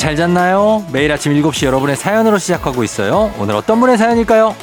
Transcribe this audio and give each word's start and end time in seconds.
잘 0.00 0.16
잤나요? 0.16 0.82
매일 0.92 1.12
아침 1.12 1.34
7시 1.34 1.66
여러분의 1.66 1.94
사연으로 1.94 2.38
시작하고 2.38 2.82
있어요. 2.82 3.30
오늘 3.38 3.54
어떤 3.54 3.80
분의 3.80 3.98
사연일까요? 3.98 4.56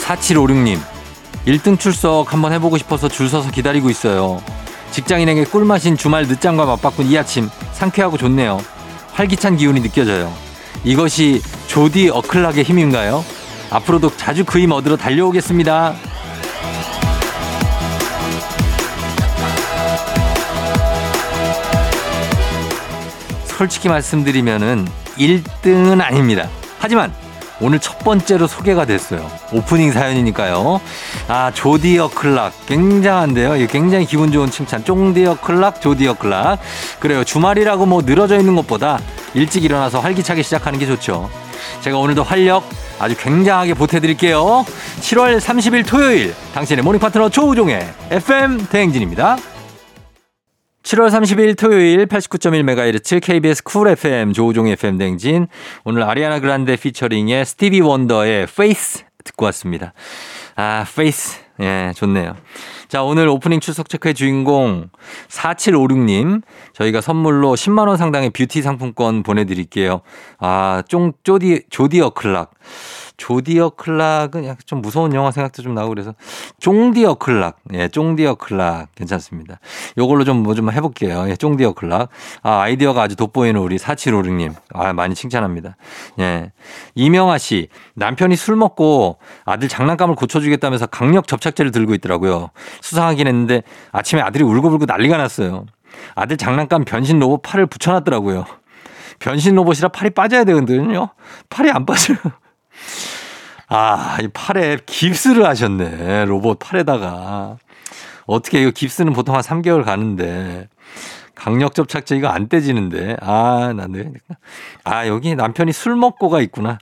4756님, 0.00 0.80
1등 1.46 1.78
출석 1.78 2.32
한번 2.32 2.52
해보고 2.52 2.78
싶어서 2.78 3.06
줄 3.06 3.28
서서 3.28 3.52
기다리고 3.52 3.90
있어요. 3.90 4.42
직장인에게 4.90 5.44
꿀맛인 5.44 5.96
주말 5.96 6.26
늦잠과 6.26 6.64
맞바꾼 6.64 7.06
이 7.06 7.16
아침, 7.16 7.48
상쾌하고 7.74 8.16
좋네요. 8.16 8.58
활기찬 9.12 9.56
기운이 9.56 9.82
느껴져요. 9.82 10.43
이것이 10.84 11.42
조디 11.66 12.10
어클락의 12.10 12.64
힘인가요? 12.64 13.24
앞으로도 13.70 14.16
자주 14.16 14.44
그 14.44 14.58
힘 14.60 14.72
얻으러 14.72 14.96
달려오겠습니다. 14.96 15.94
솔직히 23.46 23.88
말씀드리면은 23.88 24.86
1등은 25.18 26.00
아닙니다. 26.00 26.48
하지만 26.78 27.12
오늘 27.60 27.78
첫 27.78 27.98
번째로 28.00 28.48
소개가 28.48 28.84
됐어요. 28.84 29.30
오프닝 29.52 29.92
사연이니까요. 29.92 30.80
아, 31.28 31.52
조디어 31.54 32.08
클락. 32.10 32.66
굉장한데요. 32.66 33.66
굉장히 33.68 34.06
기분 34.06 34.32
좋은 34.32 34.50
칭찬. 34.50 34.84
쫑디어 34.84 35.36
클락, 35.40 35.80
조디어 35.80 36.14
클락. 36.14 36.58
그래요. 36.98 37.22
주말이라고 37.22 37.86
뭐 37.86 38.02
늘어져 38.02 38.38
있는 38.40 38.56
것보다 38.56 38.98
일찍 39.34 39.64
일어나서 39.64 40.00
활기차게 40.00 40.42
시작하는 40.42 40.78
게 40.78 40.86
좋죠. 40.86 41.30
제가 41.80 41.98
오늘도 41.98 42.22
활력 42.22 42.64
아주 42.98 43.16
굉장하게 43.16 43.74
보태드릴게요. 43.74 44.64
7월 45.00 45.38
30일 45.38 45.86
토요일 45.86 46.34
당신의 46.54 46.84
모닝 46.84 47.00
파트너 47.00 47.28
조우종의 47.28 47.86
FM 48.10 48.66
대행진입니다. 48.68 49.36
7월 50.84 51.08
30일 51.08 51.58
토요일 51.58 52.06
89.1MHz 52.06 53.22
KBS 53.22 53.62
쿨 53.64 53.88
FM 53.88 54.32
조우종의 54.34 54.74
FM 54.74 54.98
대행진. 54.98 55.46
오늘 55.84 56.02
아리아나 56.02 56.40
그란데 56.40 56.76
피처링의 56.76 57.46
스티비 57.46 57.80
원더의 57.80 58.46
Faith 58.54 59.04
듣고 59.24 59.46
왔습니다. 59.46 59.94
아, 60.56 60.84
Faith. 60.94 61.40
예, 61.60 61.92
좋네요. 61.96 62.36
자, 62.94 63.02
오늘 63.02 63.26
오프닝 63.26 63.58
출석 63.58 63.88
체크의 63.88 64.14
주인공 64.14 64.88
4756님. 65.28 66.42
저희가 66.74 67.00
선물로 67.00 67.56
10만 67.56 67.88
원 67.88 67.96
상당의 67.96 68.30
뷰티 68.30 68.62
상품권 68.62 69.24
보내 69.24 69.44
드릴게요. 69.44 70.02
아, 70.38 70.84
쫑, 70.86 71.12
쪼디, 71.24 71.64
조디어 71.70 72.10
클락. 72.10 72.52
조디어 73.16 73.70
클락은 73.70 74.44
약간 74.44 74.58
좀 74.66 74.82
무서운 74.82 75.14
영화 75.14 75.30
생각도 75.30 75.62
좀 75.62 75.74
나고 75.74 75.90
그래서 75.90 76.14
쫑디어 76.58 77.14
클락. 77.14 77.58
예, 77.74 77.88
쫑디어 77.88 78.34
클락. 78.34 78.94
괜찮습니다. 78.94 79.60
요걸로 79.96 80.24
좀 80.24 80.42
뭐좀 80.42 80.64
뭐좀 80.64 80.72
해볼게요. 80.72 81.26
예, 81.28 81.36
쫑디어 81.36 81.72
클락. 81.72 82.08
아, 82.42 82.60
아이디어가 82.62 83.02
아주 83.02 83.16
돋보이는 83.16 83.60
우리 83.60 83.76
4756님. 83.76 84.54
아, 84.72 84.92
많이 84.92 85.14
칭찬합니다. 85.14 85.76
예. 86.20 86.52
이명아 86.94 87.38
씨. 87.38 87.68
남편이 87.94 88.36
술 88.36 88.56
먹고 88.56 89.18
아들 89.44 89.68
장난감을 89.68 90.14
고쳐주겠다면서 90.14 90.86
강력 90.86 91.26
접착제를 91.26 91.70
들고 91.70 91.94
있더라고요. 91.94 92.50
수상하긴 92.80 93.26
했는데 93.26 93.62
아침에 93.92 94.22
아들이 94.22 94.44
울고불고 94.44 94.86
난리가 94.86 95.16
났어요. 95.16 95.66
아들 96.14 96.36
장난감 96.36 96.84
변신 96.84 97.18
로봇 97.18 97.42
팔을 97.42 97.66
붙여놨더라고요. 97.66 98.44
변신 99.18 99.54
로봇이라 99.54 99.88
팔이 99.88 100.10
빠져야 100.10 100.44
되거든요. 100.44 101.10
팔이 101.48 101.70
안 101.70 101.86
빠져요. 101.86 102.16
아, 103.68 104.18
이 104.22 104.28
팔에 104.28 104.78
깁스를 104.86 105.46
하셨네. 105.46 106.26
로봇 106.26 106.58
팔에다가. 106.58 107.58
어떻게 108.26 108.62
이거 108.62 108.70
깁스는 108.70 109.12
보통 109.12 109.34
한 109.34 109.42
3개월 109.42 109.84
가는데. 109.84 110.68
강력 111.34 111.74
접착제 111.74 112.16
이거 112.16 112.28
안 112.28 112.48
떼지는데. 112.48 113.16
아, 113.20 113.72
나 113.76 113.86
네. 113.88 114.12
아, 114.84 115.06
여기 115.06 115.34
남편이 115.34 115.72
술 115.72 115.96
먹고가 115.96 116.40
있구나. 116.40 116.78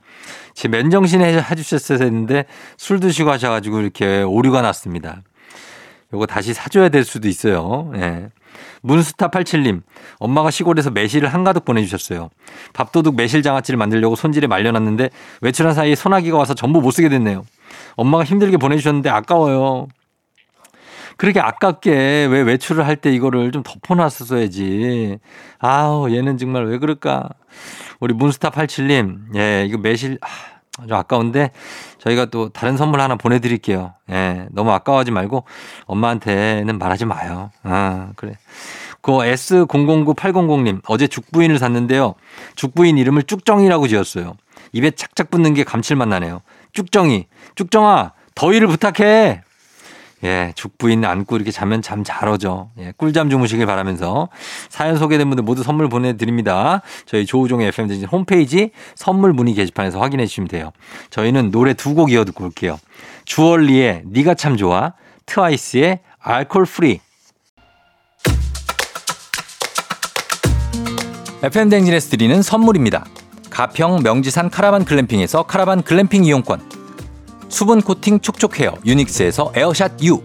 제 0.53 0.67
맨정신 0.67 1.21
해주셨어야 1.21 1.99
했는데 1.99 2.45
술 2.77 2.99
드시고 2.99 3.31
하셔가지고 3.31 3.81
이렇게 3.81 4.21
오류가 4.21 4.61
났습니다. 4.61 5.21
요거 6.13 6.27
다시 6.27 6.53
사줘야 6.53 6.89
될 6.89 7.03
수도 7.03 7.27
있어요. 7.27 7.91
예. 7.95 8.29
문스타87님, 8.83 9.81
엄마가 10.19 10.51
시골에서 10.51 10.91
매실을 10.91 11.33
한가득 11.33 11.65
보내주셨어요. 11.65 12.29
밥도둑 12.73 13.15
매실 13.15 13.41
장아찌를 13.41 13.77
만들려고 13.77 14.15
손질에 14.15 14.47
말려놨는데 14.47 15.09
외출한 15.41 15.73
사이에 15.73 15.95
소나기가 15.95 16.37
와서 16.37 16.53
전부 16.53 16.81
못 16.81 16.91
쓰게 16.91 17.09
됐네요. 17.09 17.45
엄마가 17.95 18.23
힘들게 18.23 18.57
보내주셨는데 18.57 19.09
아까워요. 19.09 19.87
그렇게 21.15 21.39
아깝게 21.39 22.27
왜 22.29 22.41
외출을 22.41 22.85
할 22.87 22.95
때 22.95 23.13
이거를 23.13 23.51
좀 23.51 23.61
덮어놨었어야지. 23.63 25.19
아우, 25.59 26.09
얘는 26.11 26.37
정말 26.37 26.65
왜 26.65 26.77
그럴까. 26.79 27.29
우리 27.99 28.13
문스타87님, 28.15 29.35
예, 29.35 29.65
이거 29.67 29.77
매실, 29.77 30.17
아, 30.21 30.27
좀 30.87 30.97
아까운데 30.97 31.51
저희가 31.99 32.25
또 32.25 32.49
다른 32.49 32.77
선물 32.77 32.99
하나 32.99 33.15
보내드릴게요. 33.15 33.93
예, 34.09 34.47
너무 34.51 34.71
아까워하지 34.71 35.11
말고 35.11 35.43
엄마한테는 35.85 36.77
말하지 36.77 37.05
마요. 37.05 37.51
아, 37.63 38.09
그래. 38.15 38.33
그 39.01 39.11
S009800님 39.11 40.81
어제 40.87 41.07
죽부인을 41.07 41.59
샀는데요. 41.59 42.15
죽부인 42.55 42.97
이름을 42.97 43.23
쭉정이라고 43.23 43.87
지었어요. 43.87 44.33
입에 44.71 44.91
착착 44.91 45.29
붙는 45.29 45.53
게 45.53 45.63
감칠맛 45.63 46.07
나네요. 46.07 46.41
쭉정이, 46.71 47.27
쭉정아, 47.55 48.13
더위를 48.33 48.67
부탁해. 48.67 49.43
예, 50.23 50.53
죽부인 50.55 51.03
안고 51.05 51.35
이렇게 51.35 51.51
자면 51.51 51.81
잠 51.81 52.03
잘 52.03 52.27
오죠. 52.29 52.69
예, 52.79 52.93
꿀잠 52.97 53.29
주무시길 53.29 53.65
바라면서 53.65 54.29
사연 54.69 54.97
소개된 54.97 55.29
분들 55.29 55.43
모두 55.43 55.63
선물 55.63 55.89
보내드립니다. 55.89 56.81
저희 57.05 57.25
조우종의 57.25 57.67
FM 57.69 57.87
대행진 57.87 58.07
홈페이지 58.07 58.71
선물 58.95 59.33
문의 59.33 59.53
게시판에서 59.53 59.99
확인해 59.99 60.25
주시면 60.25 60.47
돼요. 60.49 60.71
저희는 61.09 61.51
노래 61.51 61.73
두 61.73 61.93
곡 61.93 62.11
이어 62.11 62.25
듣고 62.25 62.45
올게요. 62.45 62.79
주얼리의 63.25 64.03
니가 64.11 64.33
참 64.33 64.57
좋아, 64.57 64.93
트와이스의 65.25 65.99
Alcohol-Free. 66.19 66.99
FM 71.43 71.69
대행진에서 71.69 72.09
드리는 72.09 72.41
선물입니다. 72.41 73.05
가평 73.49 74.01
명지산 74.03 74.49
카라반 74.49 74.85
글램핑에서 74.85 75.43
카라반 75.43 75.83
글램핑 75.83 76.23
이용권. 76.25 76.82
수분 77.53 77.83
코팅 77.83 78.19
촉촉 78.19 78.59
헤어 78.59 78.73
유닉스에서 78.83 79.53
에어샷 79.55 80.03
U. 80.03 80.23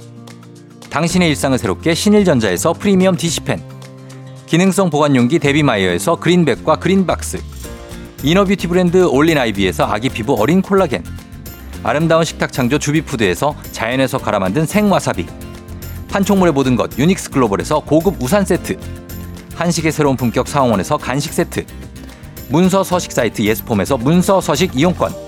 당신의 0.88 1.28
일상을 1.28 1.58
새롭게 1.58 1.94
신일전자에서 1.94 2.72
프리미엄 2.72 3.18
DC 3.18 3.31
팬. 3.31 3.62
기능성 4.46 4.88
보관용기 4.88 5.38
데비마이어에서 5.38 6.16
그린백과 6.16 6.76
그린박스. 6.76 7.38
이너뷰티 8.22 8.66
브랜드 8.68 9.04
올린 9.04 9.36
아이비에서 9.36 9.84
아기 9.84 10.08
피부 10.08 10.40
어린 10.40 10.62
콜라겐. 10.62 11.04
아름다운 11.82 12.24
식탁 12.24 12.50
창조 12.50 12.78
주비푸드에서 12.78 13.54
자연에서 13.72 14.16
갈아 14.16 14.38
만든 14.38 14.64
생와사비. 14.64 15.26
판촉물의 16.10 16.54
모든 16.54 16.76
것 16.76 16.98
유닉스 16.98 17.28
글로벌에서 17.28 17.80
고급 17.80 18.22
우산 18.22 18.46
세트. 18.46 18.78
한식의 19.54 19.92
새로운 19.92 20.16
품격 20.16 20.48
사원에서 20.48 20.96
간식 20.96 21.34
세트. 21.34 21.66
문서 22.48 22.82
서식 22.82 23.12
사이트 23.12 23.42
예스폼에서 23.42 23.98
문서 23.98 24.40
서식 24.40 24.74
이용권 24.74 25.27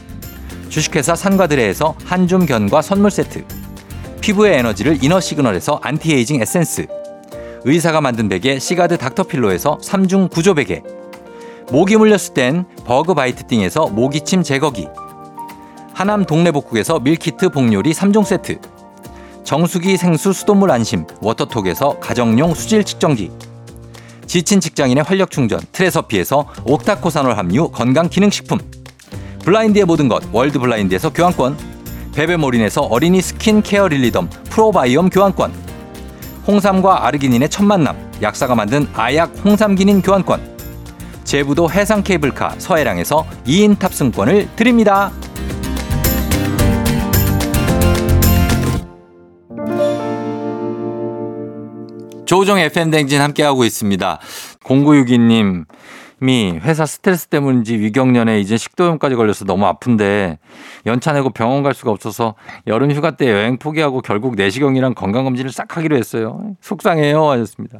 주식회사 0.71 1.15
산과드레에서 1.15 1.95
한줌 2.05 2.45
견과 2.45 2.81
선물 2.81 3.11
세트. 3.11 3.43
피부의 4.21 4.57
에너지를 4.59 5.03
이너 5.03 5.19
시그널에서 5.19 5.81
안티에이징 5.83 6.41
에센스. 6.41 6.87
의사가 7.65 7.99
만든 7.99 8.29
베개 8.29 8.57
시가드 8.57 8.97
닥터필로에서 8.97 9.79
3중 9.79 10.31
구조 10.31 10.53
베개. 10.53 10.81
모기 11.71 11.97
물렸을 11.97 12.33
땐 12.33 12.65
버그바이트 12.85 13.47
띵에서 13.47 13.87
모기침 13.87 14.43
제거기. 14.43 14.87
하남 15.93 16.25
동네복국에서 16.25 17.01
밀키트 17.01 17.49
복요리 17.49 17.91
3종 17.91 18.23
세트. 18.23 18.59
정수기 19.43 19.97
생수 19.97 20.31
수돗물 20.31 20.71
안심 20.71 21.05
워터톡에서 21.21 21.99
가정용 21.99 22.53
수질 22.53 22.85
측정기. 22.85 23.29
지친 24.25 24.61
직장인의 24.61 25.03
활력 25.03 25.31
충전 25.31 25.59
트레서피에서 25.73 26.45
옥타코산올 26.63 27.37
함유 27.37 27.69
건강 27.71 28.07
기능식품 28.07 28.59
블라인드의 29.43 29.85
모든 29.85 30.07
것 30.07 30.23
월드 30.31 30.59
블라인드에서 30.59 31.11
교환권 31.11 31.57
베베모린에서 32.13 32.81
어린이 32.81 33.21
스킨케어 33.21 33.87
릴리덤 33.87 34.29
프로바이옴 34.49 35.09
교환권 35.09 35.51
홍삼과 36.47 37.07
아르기닌의 37.07 37.49
첫 37.49 37.63
만남 37.63 37.95
약사가 38.21 38.55
만든 38.55 38.87
아약 38.93 39.33
홍삼기닌 39.43 40.01
교환권 40.01 40.51
제부도 41.23 41.71
해상 41.71 42.03
케이블카 42.03 42.55
서해랑에서 42.57 43.25
2인 43.45 43.79
탑승권을 43.79 44.49
드립니다. 44.55 45.11
조우종 52.25 52.59
FM 52.59 52.91
댕진 52.91 53.21
함께하고 53.21 53.65
있습니다. 53.65 54.19
0962님, 54.63 55.65
미 56.23 56.59
회사 56.61 56.85
스트레스 56.85 57.25
때문인지 57.25 57.79
위경련에 57.79 58.39
이제 58.39 58.55
식도염까지 58.55 59.15
걸려서 59.15 59.43
너무 59.43 59.65
아픈데 59.65 60.37
연차 60.85 61.13
내고 61.13 61.31
병원 61.31 61.63
갈 61.63 61.73
수가 61.73 61.89
없어서 61.89 62.35
여름 62.67 62.91
휴가 62.91 63.09
때 63.09 63.31
여행 63.31 63.57
포기하고 63.57 64.01
결국 64.01 64.35
내시경이랑 64.35 64.93
건강검진을 64.93 65.51
싹 65.51 65.75
하기로 65.75 65.97
했어요. 65.97 66.39
속상해요. 66.61 67.27
하셨습니다. 67.27 67.79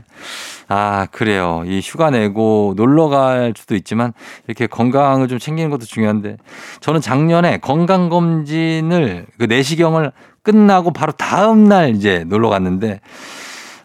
아, 0.70 1.06
그래요. 1.12 1.62
이 1.68 1.82
휴가 1.84 2.10
내고 2.10 2.74
놀러 2.78 3.10
갈 3.10 3.54
수도 3.56 3.76
있지만 3.76 4.12
이렇게 4.48 4.66
건강을 4.66 5.28
좀 5.28 5.38
챙기는 5.38 5.70
것도 5.70 5.86
중요한데 5.86 6.38
저는 6.80 7.00
작년에 7.00 7.60
건강검진을 7.60 9.28
그 9.38 9.44
내시경을 9.44 10.12
끝나고 10.42 10.94
바로 10.94 11.12
다음날 11.12 11.96
이제 11.96 12.24
놀러 12.26 12.50
갔는데 12.50 13.02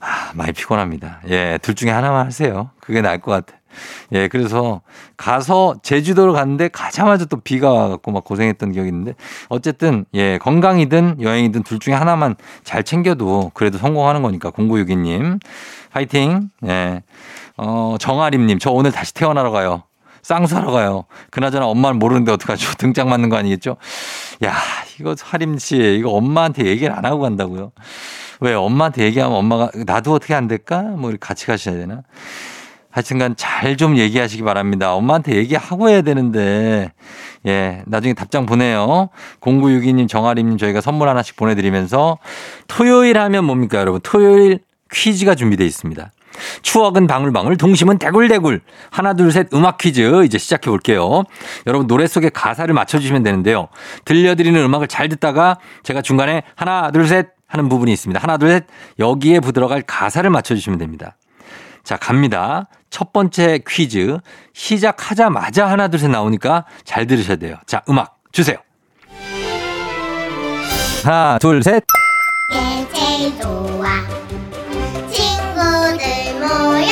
아, 0.01 0.33
많이 0.35 0.53
피곤합니다. 0.53 1.21
예, 1.29 1.59
둘 1.61 1.75
중에 1.75 1.91
하나만 1.91 2.25
하세요. 2.25 2.71
그게 2.81 3.03
나을 3.03 3.21
것 3.21 3.33
같아요. 3.33 3.61
예, 4.13 4.29
그래서 4.29 4.81
가서 5.17 5.77
제주도를 5.83 6.33
갔는데 6.33 6.69
가자마자 6.69 7.25
또 7.25 7.39
비가 7.39 7.73
와갖고 7.73 8.13
막 8.13 8.25
고생했던 8.25 8.73
기억이 8.73 8.89
있는데 8.89 9.15
어쨌든 9.49 10.05
예, 10.15 10.39
건강이든 10.39 11.23
여행이든 11.23 11.63
둘 11.63 11.79
중에 11.79 11.95
하나만 11.95 12.37
잘 12.65 12.83
챙겨도 12.83 13.53
그래도 13.55 13.79
성공하는 13.79 14.23
거니까 14.23 14.51
0962님 14.51 15.41
파이팅. 15.91 16.51
예. 16.67 17.03
어, 17.57 17.97
정아림님 17.99 18.59
저 18.59 18.71
오늘 18.71 18.93
다시 18.93 19.15
태어나러 19.15 19.51
가요. 19.51 19.85
쌍수하러 20.23 20.73
가요. 20.73 21.05
그나저나 21.31 21.67
엄마는 21.67 21.99
모르는데 21.99 22.33
어떡하죠? 22.33 22.75
등짝 22.79 23.09
맞는 23.09 23.29
거 23.29 23.37
아니겠죠? 23.37 23.77
야, 24.45 24.55
이거 24.99 25.15
하림 25.19 25.57
씨, 25.59 25.77
이거 25.99 26.11
엄마한테 26.11 26.67
얘기를 26.67 26.93
안 26.93 27.05
하고 27.05 27.21
간다고요? 27.21 27.71
왜 28.41 28.53
엄마한테 28.53 29.05
얘기하면 29.05 29.39
엄마가 29.39 29.71
나도 29.87 30.13
어떻게 30.13 30.35
안 30.35 30.49
될까? 30.49 30.83
뭐 30.83 31.13
같이 31.21 31.47
가셔야 31.47 31.77
되나? 31.77 32.03
하여튼간 32.97 33.37
잘 33.37 33.77
좀 33.77 33.99
얘기하시기 33.99 34.43
바랍니다. 34.43 34.95
엄마한테 34.95 35.35
얘기하고 35.35 35.91
해야 35.91 36.01
되는데, 36.01 36.93
예, 37.47 37.83
나중에 37.85 38.15
답장 38.15 38.47
보내요. 38.47 39.11
0962님, 39.41 40.09
정아림님 40.09 40.57
저희가 40.57 40.81
선물 40.81 41.09
하나씩 41.09 41.37
보내드리면서 41.37 42.17
토요일 42.69 43.19
하면 43.19 43.45
뭡니까, 43.45 43.79
여러분? 43.79 44.01
토요일 44.03 44.61
퀴즈가 44.91 45.35
준비되어 45.35 45.67
있습니다. 45.67 46.11
추억은 46.63 47.07
방울방울, 47.07 47.59
동심은 47.59 47.99
대굴대굴. 47.99 48.63
하나, 48.91 49.13
둘, 49.13 49.31
셋 49.31 49.53
음악 49.53 49.77
퀴즈 49.79 50.25
이제 50.25 50.39
시작해 50.39 50.71
볼게요. 50.71 51.25
여러분 51.67 51.87
노래 51.87 52.07
속에 52.07 52.31
가사를 52.31 52.73
맞춰주시면 52.73 53.23
되는데요. 53.25 53.69
들려드리는 54.07 54.59
음악을 54.59 54.87
잘 54.89 55.09
듣다가 55.11 55.59
제가 55.83 56.01
중간에 56.01 56.45
하나, 56.55 56.91
둘, 56.93 57.07
셋 57.09 57.29
하는 57.47 57.69
부분이 57.69 57.93
있습니다. 57.93 58.23
하나, 58.23 58.39
둘, 58.39 58.49
셋 58.51 58.65
여기에 58.99 59.41
들어갈 59.41 59.83
가사를 59.83 60.29
맞춰주시면 60.31 60.79
됩니다. 60.79 61.17
자, 61.87 61.97
갑니다. 61.97 62.67
첫 62.91 63.13
번째 63.13 63.61
퀴즈. 63.65 64.19
시작하자마자 64.53 65.71
하나, 65.71 65.87
둘, 65.87 66.01
셋 66.01 66.11
나오니까 66.11 66.65
잘 66.83 67.07
들으셔야 67.07 67.37
돼요. 67.37 67.59
자, 67.65 67.81
음악 67.89 68.19
주세요. 68.33 68.57
하나, 71.05 71.39
둘, 71.39 71.63
셋. 71.63 71.85
제일 72.93 73.41
좋아. 73.41 73.87
친구들 75.09 76.41
모여라. 76.41 76.91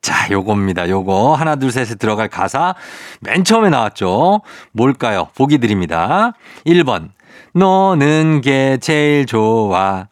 자, 0.00 0.30
요겁니다. 0.30 0.88
요거. 0.88 1.34
하나, 1.34 1.56
둘, 1.56 1.72
셋에 1.72 1.96
들어갈 1.96 2.28
가사. 2.28 2.76
맨 3.20 3.42
처음에 3.42 3.68
나왔죠. 3.68 4.42
뭘까요? 4.70 5.26
보기 5.34 5.58
드립니다. 5.58 6.34
1번. 6.64 7.10
노는 7.52 8.42
게 8.42 8.78
제일 8.80 9.26
좋아. 9.26 10.06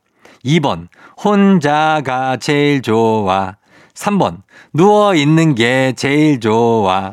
2번. 0.44 0.88
혼자가 1.22 2.36
제일 2.36 2.82
좋아. 2.82 3.56
3번. 3.94 4.42
누워 4.72 5.14
있는 5.14 5.54
게 5.54 5.94
제일 5.96 6.40
좋아. 6.40 7.12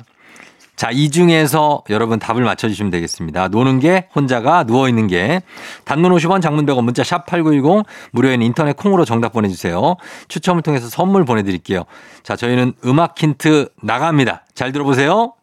자, 0.75 0.89
이 0.91 1.09
중에서 1.09 1.83
여러분 1.89 2.19
답을 2.19 2.44
맞춰주시면 2.44 2.91
되겠습니다. 2.91 3.47
노는 3.50 3.79
게, 3.79 4.07
혼자가, 4.15 4.63
누워있는 4.63 5.07
게. 5.07 5.41
단문 5.85 6.11
50원, 6.11 6.41
장문 6.41 6.65
100원, 6.65 6.83
문자 6.83 7.03
샵 7.03 7.25
8910, 7.25 7.85
무료인 8.11 8.41
인터넷 8.41 8.75
콩으로 8.75 9.05
정답 9.05 9.33
보내주세요. 9.33 9.95
추첨을 10.27 10.63
통해서 10.63 10.89
선물 10.89 11.25
보내드릴게요. 11.25 11.83
자, 12.23 12.35
저희는 12.35 12.73
음악 12.85 13.21
힌트 13.21 13.69
나갑니다. 13.81 14.45
잘 14.55 14.71
들어보세요. 14.71 15.33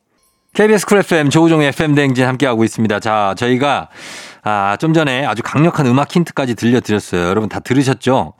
KBS 0.53 0.85
쿨 0.85 0.99
FM, 0.99 1.31
조우종 1.31 1.63
FM 1.63 1.95
대행진 1.95 2.27
함께하고 2.27 2.65
있습니다. 2.65 2.99
자, 2.99 3.35
저희가 3.39 3.89
아, 4.43 4.77
좀 4.79 4.93
전에 4.95 5.27
아주 5.27 5.43
강력한 5.45 5.87
음악 5.87 6.15
힌트까지 6.15 6.55
들려드렸어요. 6.55 7.29
여러분 7.29 7.49
다 7.49 7.61
들으셨죠? 7.61 8.35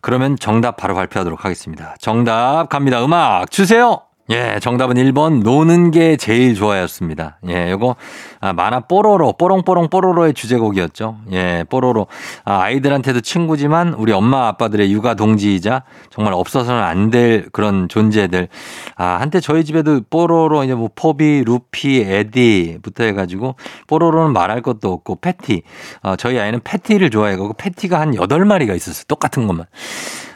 그러면 0.00 0.36
정답 0.38 0.76
바로 0.76 0.94
발표하도록 0.94 1.44
하겠습니다. 1.44 1.94
정답 2.00 2.68
갑니다. 2.68 3.04
음악 3.04 3.50
주세요! 3.50 4.11
예, 4.32 4.58
정답은 4.62 4.96
1번 4.96 5.42
노는 5.42 5.90
게 5.90 6.16
제일 6.16 6.54
좋아였습니다. 6.54 7.36
예, 7.48 7.70
요거 7.70 7.96
아, 8.40 8.54
만화 8.54 8.80
뽀로로 8.80 9.34
뽀롱뽀롱 9.34 9.90
뽀로로의 9.90 10.32
주제곡이었죠. 10.32 11.18
예, 11.32 11.64
뽀로로 11.68 12.06
아, 12.46 12.62
아이들한테도 12.62 13.20
친구지만 13.20 13.92
우리 13.92 14.12
엄마 14.12 14.48
아빠들의 14.48 14.90
육아 14.90 15.14
동지이자 15.14 15.82
정말 16.10 16.32
없어서는 16.32 16.82
안 16.82 17.10
될 17.12 17.50
그런 17.52 17.88
존재들. 17.90 18.48
아, 18.96 19.18
한때 19.20 19.38
저희 19.38 19.66
집에도 19.66 20.00
뽀로로 20.08 20.64
이제 20.64 20.74
뭐 20.74 20.88
포비, 20.94 21.42
루피, 21.44 22.00
에디부터 22.00 23.04
해가지고 23.04 23.56
뽀로로는 23.86 24.32
말할 24.32 24.62
것도 24.62 24.90
없고 24.90 25.16
패티. 25.16 25.62
어, 26.02 26.16
저희 26.16 26.38
아이는 26.38 26.60
패티를 26.64 27.10
좋아해가고 27.10 27.52
패티가 27.58 28.00
한 28.00 28.12
8마리가 28.12 28.74
있었어요. 28.74 29.04
똑같은 29.08 29.46
것만. 29.46 29.66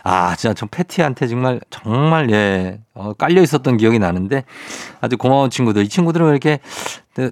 아, 0.08 0.36
진짜 0.36 0.54
저 0.54 0.66
패티한테 0.66 1.26
정말, 1.26 1.60
정말, 1.68 2.30
예, 2.30 2.78
어, 2.94 3.12
깔려 3.14 3.42
있었던 3.42 3.76
기억이 3.76 3.98
나는데 3.98 4.44
아주 5.00 5.18
고마운 5.18 5.50
친구들. 5.50 5.82
이 5.82 5.88
친구들은 5.88 6.30
이렇게 6.30 6.60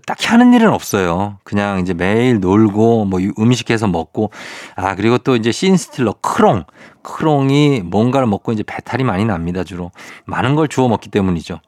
딱히 0.07 0.26
하는 0.26 0.52
일은 0.52 0.73
없어요. 0.73 1.38
그냥 1.45 1.78
이제 1.78 1.95
매일 1.95 2.40
놀고 2.40 3.04
뭐 3.04 3.21
음식해서 3.38 3.87
먹고 3.87 4.33
아, 4.75 4.97
그리고 4.97 5.19
또 5.19 5.37
이제 5.37 5.52
신스틸러 5.52 6.14
크롱. 6.21 6.64
크롱이 7.02 7.83
뭔가를 7.85 8.26
먹고 8.26 8.50
이제 8.50 8.64
배탈이 8.66 9.04
많이 9.04 9.25
납니다, 9.25 9.62
주로. 9.62 9.93
많은 10.25 10.57
걸 10.57 10.66
주워 10.66 10.88
먹기 10.88 11.11
때문이죠. 11.11 11.61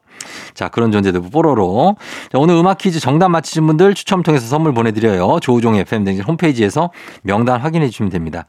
자, 0.53 0.69
그런 0.69 0.91
존재들 0.91 1.21
뽀로로. 1.31 1.97
자, 2.31 2.37
오늘 2.37 2.55
음악 2.55 2.77
퀴즈 2.77 2.99
정답 2.99 3.29
맞히신 3.29 3.65
분들 3.67 3.93
추첨 3.93 4.23
통해서 4.23 4.47
선물 4.47 4.73
보내드려요. 4.73 5.39
조우종의 5.41 5.81
FM댕진 5.81 6.23
홈페이지에서 6.23 6.91
명단 7.23 7.59
확인해 7.59 7.89
주시면 7.89 8.11
됩니다. 8.11 8.45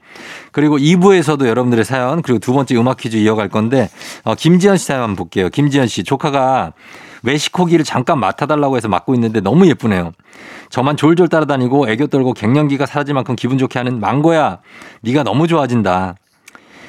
그리고 0.52 0.78
2부에서도 0.78 1.46
여러분들의 1.46 1.84
사연, 1.84 2.22
그리고 2.22 2.38
두 2.38 2.52
번째 2.52 2.76
음악 2.76 2.98
퀴즈 2.98 3.16
이어갈 3.16 3.48
건데, 3.48 3.88
어, 4.24 4.34
김지현 4.34 4.76
씨 4.76 4.86
사연 4.86 5.02
한번 5.02 5.16
볼게요. 5.16 5.48
김지현 5.48 5.86
씨, 5.86 6.04
조카가 6.04 6.72
외식호기를 7.22 7.84
잠깐 7.84 8.20
맡아달라고 8.20 8.76
해서 8.76 8.88
맡고 8.88 9.14
있는데 9.14 9.40
너무 9.40 9.66
예쁘네요. 9.68 10.12
저만 10.70 10.96
졸졸 10.96 11.28
따라다니고 11.28 11.88
애교 11.88 12.08
떨고 12.08 12.32
갱년기가 12.32 12.86
사라질 12.86 13.14
만큼 13.14 13.34
기분 13.36 13.58
좋게 13.58 13.78
하는 13.78 14.00
망고야. 14.00 14.58
네가 15.02 15.22
너무 15.22 15.48
좋아진다. 15.48 16.14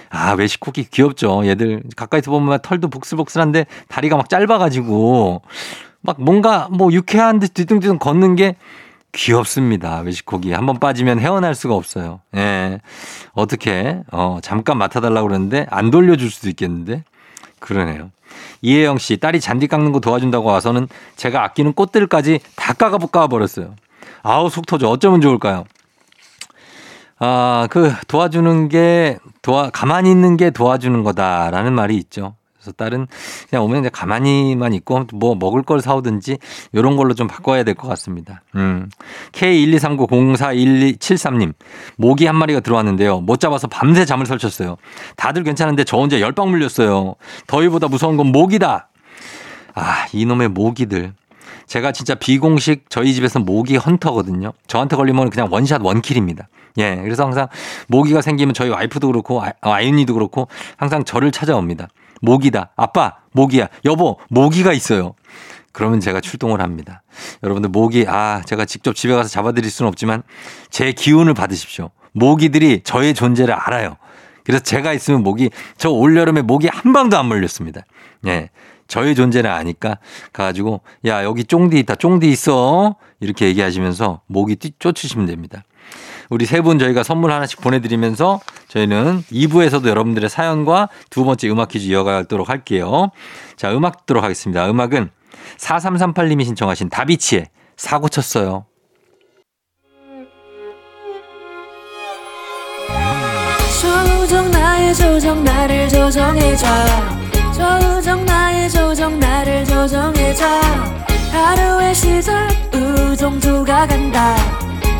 아, 0.09 0.33
외식 0.33 0.59
쿠키 0.59 0.83
귀엽죠. 0.89 1.45
얘들 1.45 1.83
가까이서 1.95 2.31
보면 2.31 2.59
털도 2.61 2.89
복슬복슬한데 2.89 3.65
다리가 3.87 4.17
막 4.17 4.29
짧아가지고 4.29 5.41
막 6.01 6.21
뭔가 6.21 6.67
뭐 6.71 6.91
유쾌한 6.91 7.39
듯 7.39 7.53
뒤뚱뒤뚱 7.53 7.99
걷는 7.99 8.35
게 8.35 8.55
귀엽습니다. 9.11 9.99
외식고기. 10.01 10.51
한번 10.51 10.79
빠지면 10.79 11.19
헤어날 11.19 11.55
수가 11.55 11.75
없어요. 11.75 12.21
예. 12.35 12.79
어떻게, 13.33 14.01
어, 14.11 14.39
잠깐 14.41 14.77
맡아달라고 14.77 15.27
그러는데 15.27 15.65
안 15.69 15.89
돌려줄 15.89 16.29
수도 16.29 16.49
있겠는데. 16.49 17.03
그러네요. 17.59 18.11
이혜영 18.61 18.99
씨, 18.99 19.17
딸이 19.17 19.39
잔디 19.39 19.67
깎는 19.67 19.91
거 19.91 19.99
도와준다고 19.99 20.47
와서는 20.47 20.87
제가 21.15 21.43
아끼는 21.43 21.73
꽃들까지 21.73 22.39
다 22.55 22.73
까가, 22.73 22.97
까버렸어요. 22.97 23.73
아우, 24.21 24.49
속 24.49 24.65
터져. 24.65 24.89
어쩌면 24.89 25.21
좋을까요? 25.21 25.65
아, 27.19 27.67
그 27.69 27.91
도와주는 28.07 28.69
게 28.69 29.17
도와 29.41 29.69
가만히 29.69 30.09
있는 30.11 30.37
게 30.37 30.49
도와주는 30.51 31.03
거다라는 31.03 31.73
말이 31.73 31.97
있죠. 31.97 32.35
그래서 32.55 32.71
딸은 32.73 33.07
그냥 33.49 33.63
오면 33.63 33.79
이제 33.81 33.89
가만히만 33.89 34.73
있고 34.73 35.05
뭐 35.13 35.33
먹을 35.35 35.63
걸 35.63 35.79
사오든지 35.81 36.37
이런 36.73 36.97
걸로 36.97 37.13
좀 37.13 37.27
바꿔야 37.27 37.63
될 37.63 37.73
것 37.75 37.87
같습니다. 37.87 38.41
음. 38.55 38.89
K123904173님. 39.31 41.53
모기 41.97 42.25
한 42.25 42.35
마리가 42.35 42.59
들어왔는데요. 42.59 43.21
못 43.21 43.39
잡아서 43.39 43.67
밤새 43.67 44.03
잠을 44.05 44.25
설쳤어요. 44.25 44.75
다들 45.15 45.43
괜찮은데 45.43 45.85
저 45.85 45.95
혼자 45.97 46.19
열방 46.19 46.49
물렸어요. 46.49 47.15
더위보다 47.47 47.87
무서운 47.87 48.17
건 48.17 48.27
모기다. 48.27 48.89
아, 49.75 50.05
이놈의 50.11 50.49
모기들. 50.49 51.13
제가 51.69 51.91
진짜 51.91 52.15
비공식 52.15 52.89
저희 52.89 53.13
집에서 53.13 53.39
모기 53.39 53.77
헌터거든요. 53.77 54.53
저한테 54.65 54.95
걸리면 54.95 55.29
그냥 55.29 55.47
원샷 55.51 55.81
원킬입니다. 55.83 56.49
예. 56.79 56.95
그래서 56.95 57.23
항상 57.23 57.47
모기가 57.87 58.21
생기면 58.21 58.55
저희 58.55 58.69
와이프도 58.69 59.07
그렇고 59.07 59.41
아, 59.41 59.53
아윤이도 59.61 60.15
그렇고 60.15 60.47
항상 60.77 61.05
저를 61.05 61.31
찾아옵니다. 61.31 61.87
모기다. 62.21 62.71
아빠, 62.75 63.17
모기야. 63.33 63.67
여보, 63.85 64.17
모기가 64.29 64.73
있어요. 64.73 65.13
그러면 65.71 65.99
제가 65.99 66.21
출동을 66.21 66.59
합니다. 66.59 67.03
여러분들 67.43 67.69
모기, 67.69 68.03
아, 68.07 68.41
제가 68.45 68.65
직접 68.65 68.95
집에 68.95 69.13
가서 69.13 69.29
잡아 69.29 69.51
드릴 69.51 69.69
수는 69.69 69.87
없지만 69.89 70.23
제 70.71 70.91
기운을 70.91 71.35
받으십시오. 71.35 71.91
모기들이 72.13 72.81
저의 72.83 73.13
존재를 73.13 73.53
알아요. 73.53 73.95
그래서 74.43 74.63
제가 74.63 74.93
있으면 74.93 75.21
모기, 75.21 75.51
저 75.77 75.91
올여름에 75.91 76.41
모기 76.41 76.67
한 76.67 76.93
방도 76.93 77.19
안 77.19 77.27
물렸습니다. 77.27 77.81
예. 78.25 78.49
저의 78.89 79.15
존재를 79.15 79.49
아니까 79.49 79.99
가가지고, 80.33 80.81
야, 81.05 81.23
여기 81.23 81.45
쫑디 81.45 81.79
있다. 81.79 81.95
쫑디 81.95 82.29
있어. 82.29 82.95
이렇게 83.21 83.45
얘기하시면서 83.45 84.21
모기 84.27 84.57
뛰, 84.57 84.71
쫓으시면 84.77 85.25
됩니다. 85.27 85.63
우리 86.29 86.45
세 86.45 86.61
분 86.61 86.77
저희가 86.77 87.01
선물 87.03 87.31
하나씩 87.31 87.61
보내드리면서 87.61 88.39
저희는 88.67 89.23
2부에서도 89.31 89.87
여러분들의 89.87 90.29
사연과 90.29 90.89
두 91.09 91.23
번째 91.23 91.49
음악 91.49 91.69
퀴즈 91.69 91.85
이어가도록 91.87 92.49
할게요. 92.49 93.09
자, 93.55 93.71
음악 93.75 94.01
듣도록 94.05 94.23
하겠습니다. 94.23 94.69
음악은 94.69 95.09
4338님이 95.57 96.45
신청하신 96.45 96.89
다비치의 96.89 97.47
사고 97.77 98.09
쳤어요. 98.09 98.65
조정 103.81 104.51
나의 104.51 104.93
조정 104.93 105.43
나를 105.43 105.89
조정해줘 105.89 106.67
조정 107.59 108.25
나의 108.25 108.69
조정 108.69 109.19
나를 109.19 109.65
조정해줘 109.65 110.45
하루의 111.31 111.93
시절 111.93 112.47
우정조가 112.73 113.87
간다 113.87 114.35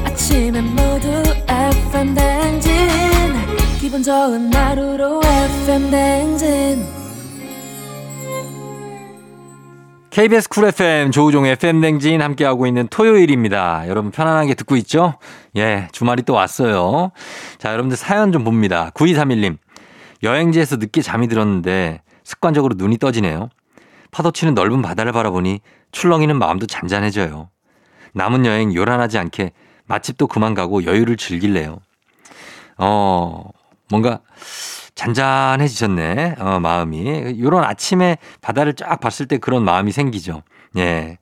아침엔 0.04 0.66
모두 0.76 1.24
FM 1.48 2.14
댕진 2.14 2.72
기분 3.80 4.04
좋은 4.04 4.54
하루로 4.54 5.22
FM 5.24 5.90
댕진 5.90 6.86
KBS 10.10 10.50
쿨 10.50 10.66
FM 10.66 11.12
조우종의 11.12 11.54
FM 11.54 11.80
대행진 11.80 12.22
함께하고 12.22 12.68
있는 12.68 12.88
토요일입니다. 12.90 13.88
여러분 13.88 14.12
편안하게 14.12 14.56
듣고 14.56 14.76
있죠? 14.78 15.14
예, 15.56 15.88
주말이 15.94 16.24
또 16.24 16.34
왔어요. 16.34 17.12
자, 17.58 17.72
여러분들 17.72 17.96
사연 17.96 18.32
좀 18.32 18.44
봅니다. 18.44 18.92
9231님. 18.96 19.58
여행지에서 20.24 20.78
늦게 20.78 21.02
잠이 21.02 21.28
들었는데 21.28 22.02
습관적으로 22.30 22.76
눈이 22.78 23.00
떠지네요. 23.00 23.50
파도 24.12 24.30
치는 24.30 24.54
넓은 24.54 24.84
바다를 24.84 25.12
바라보니 25.12 25.62
출렁이는 25.92 26.38
마음도 26.38 26.68
잔잔해져요. 26.68 27.50
남은 28.14 28.46
여행 28.46 28.74
요란하지 28.74 29.18
않게 29.18 29.52
맛집도 29.88 30.28
그만 30.28 30.54
가고 30.54 30.84
여유를 30.84 31.18
즐길래요. 31.18 31.80
어, 32.78 33.50
뭔가 33.90 34.22
잔잔해지셨네, 34.94 36.36
어, 36.38 36.60
마음이. 36.60 37.40
요런 37.40 37.64
아침에 37.64 38.20
바다를 38.42 38.74
쫙 38.76 39.00
봤을 39.00 39.26
때 39.26 39.40
그런 39.40 39.64
마음이 39.64 39.92
생기죠. 39.92 40.44
예. 40.78 41.18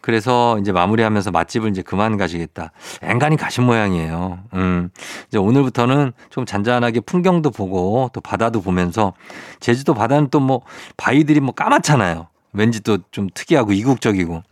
그래서 0.00 0.58
이제 0.58 0.72
마무리하면서 0.72 1.30
맛집을 1.30 1.70
이제 1.70 1.82
그만 1.82 2.16
가시겠다. 2.16 2.72
앵간히 3.02 3.36
가신 3.36 3.64
모양이에요. 3.64 4.40
음. 4.54 4.90
이제 5.28 5.38
오늘부터는 5.38 6.12
좀 6.30 6.44
잔잔하게 6.44 7.00
풍경도 7.00 7.50
보고 7.52 8.10
또 8.12 8.20
바다도 8.20 8.60
보면서 8.62 9.12
제주도 9.60 9.94
바다는 9.94 10.28
또 10.28 10.40
뭐 10.40 10.62
바위들이 10.96 11.40
뭐 11.40 11.54
까맣잖아요. 11.54 12.26
왠지 12.52 12.80
또 12.82 12.98
좀 13.12 13.28
특이하고 13.32 13.72
이국적이고. 13.72 14.42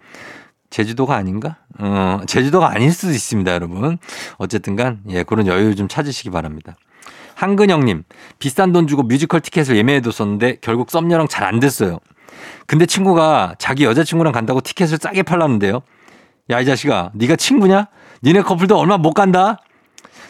제주도가 0.70 1.16
아닌가? 1.16 1.56
어, 1.80 2.20
제주도가 2.28 2.70
아닐 2.70 2.92
수도 2.92 3.12
있습니다, 3.12 3.52
여러분. 3.52 3.98
어쨌든 4.38 4.76
간, 4.76 5.00
예, 5.08 5.24
그런 5.24 5.48
여유 5.48 5.74
좀 5.74 5.88
찾으시기 5.88 6.30
바랍니다. 6.30 6.76
한근영님, 7.34 8.04
비싼 8.38 8.72
돈 8.72 8.86
주고 8.86 9.02
뮤지컬 9.02 9.40
티켓을 9.40 9.76
예매해뒀었는데 9.76 10.58
결국 10.60 10.90
썸녀랑 10.92 11.26
잘 11.26 11.44
안 11.44 11.58
됐어요. 11.58 11.98
근데 12.66 12.86
친구가 12.86 13.54
자기 13.58 13.84
여자친구랑 13.84 14.32
간다고 14.32 14.60
티켓을 14.60 14.98
싸게 15.00 15.22
팔랐는데요. 15.22 15.82
야, 16.50 16.60
이 16.60 16.64
자식아, 16.64 17.10
네가 17.14 17.36
친구냐? 17.36 17.86
니네 18.22 18.42
커플도 18.42 18.78
얼마 18.78 18.96
못 18.98 19.12
간다? 19.14 19.58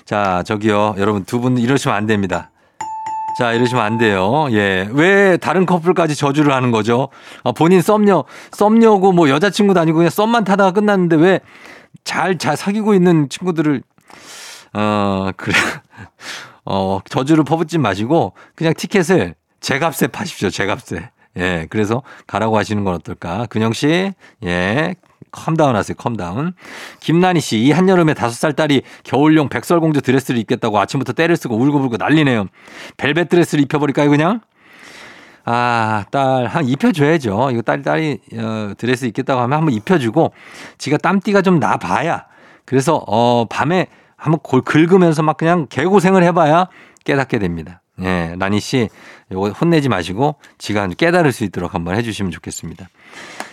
자, 0.05 0.43
저기요. 0.45 0.95
여러분 0.99 1.25
두 1.25 1.41
분 1.41 1.59
이러시면 1.59 1.97
안 1.97 2.07
됩니다. 2.07 2.51
자, 3.39 3.53
이러시면 3.53 3.83
안 3.83 3.97
돼요. 3.99 4.49
예. 4.51 4.89
왜 4.93 5.37
다른 5.37 5.65
커플까지 5.65 6.15
저주를 6.17 6.53
하는 6.53 6.73
거죠? 6.73 7.09
아, 7.45 7.53
본인 7.53 7.81
썸녀, 7.81 8.25
썸녀고 8.53 9.13
뭐 9.13 9.29
여자친구도 9.31 9.79
아니고 9.81 9.99
그냥 9.99 10.11
썸만 10.11 10.45
타다가 10.45 10.73
끝났는데 10.73 11.17
왜 11.17 11.41
잘, 12.05 12.39
잘 12.39 12.57
사귀고 12.57 12.95
있는 12.95 13.29
친구들을, 13.29 13.83
어, 14.75 15.31
그래. 15.37 15.55
어, 16.65 17.01
저주를 17.09 17.45
퍼붓지 17.45 17.79
마시고 17.79 18.35
그냥 18.55 18.75
티켓을 18.77 19.35
제 19.61 19.79
값에 19.79 20.09
파십시오. 20.09 20.51
제 20.51 20.67
값에. 20.67 21.11
예. 21.41 21.67
그래서 21.71 22.03
가라고 22.27 22.57
하시는 22.57 22.85
건 22.85 22.95
어떨까? 22.95 23.47
근영 23.47 23.73
씨. 23.73 24.13
예. 24.45 24.95
calm 25.33 25.55
down 25.55 25.77
하세요. 25.77 25.97
calm 25.97 26.22
down. 26.22 26.53
김난희 27.01 27.41
씨. 27.41 27.59
이 27.59 27.71
한여름에 27.73 28.15
다섯 28.15 28.35
살 28.35 28.53
딸이 28.53 28.83
겨울용 29.05 29.49
백설공주 29.49 30.03
드레스를 30.03 30.39
입겠다고 30.41 30.79
아침부터 30.79 31.13
떼를 31.13 31.37
쓰고 31.37 31.57
울고불고 31.57 31.97
난리네요. 31.97 32.47
벨벳 32.97 33.29
드레스를 33.29 33.63
입혀버릴까요, 33.65 34.11
그냥? 34.11 34.41
아, 35.45 36.05
딸, 36.11 36.47
한번 36.47 36.69
입혀줘야죠. 36.69 37.51
이거 37.53 37.63
딸이, 37.63 37.83
딸이, 37.83 38.19
어, 38.39 38.73
드레스 38.77 39.07
입겠다고 39.07 39.41
하면 39.41 39.59
한번 39.59 39.75
입혀주고, 39.75 40.33
지가 40.79 40.99
땀띠가 40.99 41.43
좀 41.43 41.59
나봐야. 41.59 42.27
그래서, 42.67 43.03
어, 43.07 43.47
밤에 43.49 43.87
한번 44.17 44.41
골 44.43 44.61
긁으면서 44.61 45.23
막 45.23 45.39
그냥 45.39 45.67
개고생을 45.71 46.23
해봐야 46.25 46.69
깨닫게 47.05 47.39
됩니다. 47.39 47.81
예, 48.03 48.35
라니 48.39 48.61
씨, 48.61 48.89
요거 49.33 49.51
혼내지 49.51 49.89
마시고 49.89 50.37
지가 50.59 50.89
깨달을 50.89 51.33
수 51.33 51.45
있도록 51.45 51.75
한번 51.75 51.97
해주시면 51.97 52.33
좋겠습니다. 52.33 52.89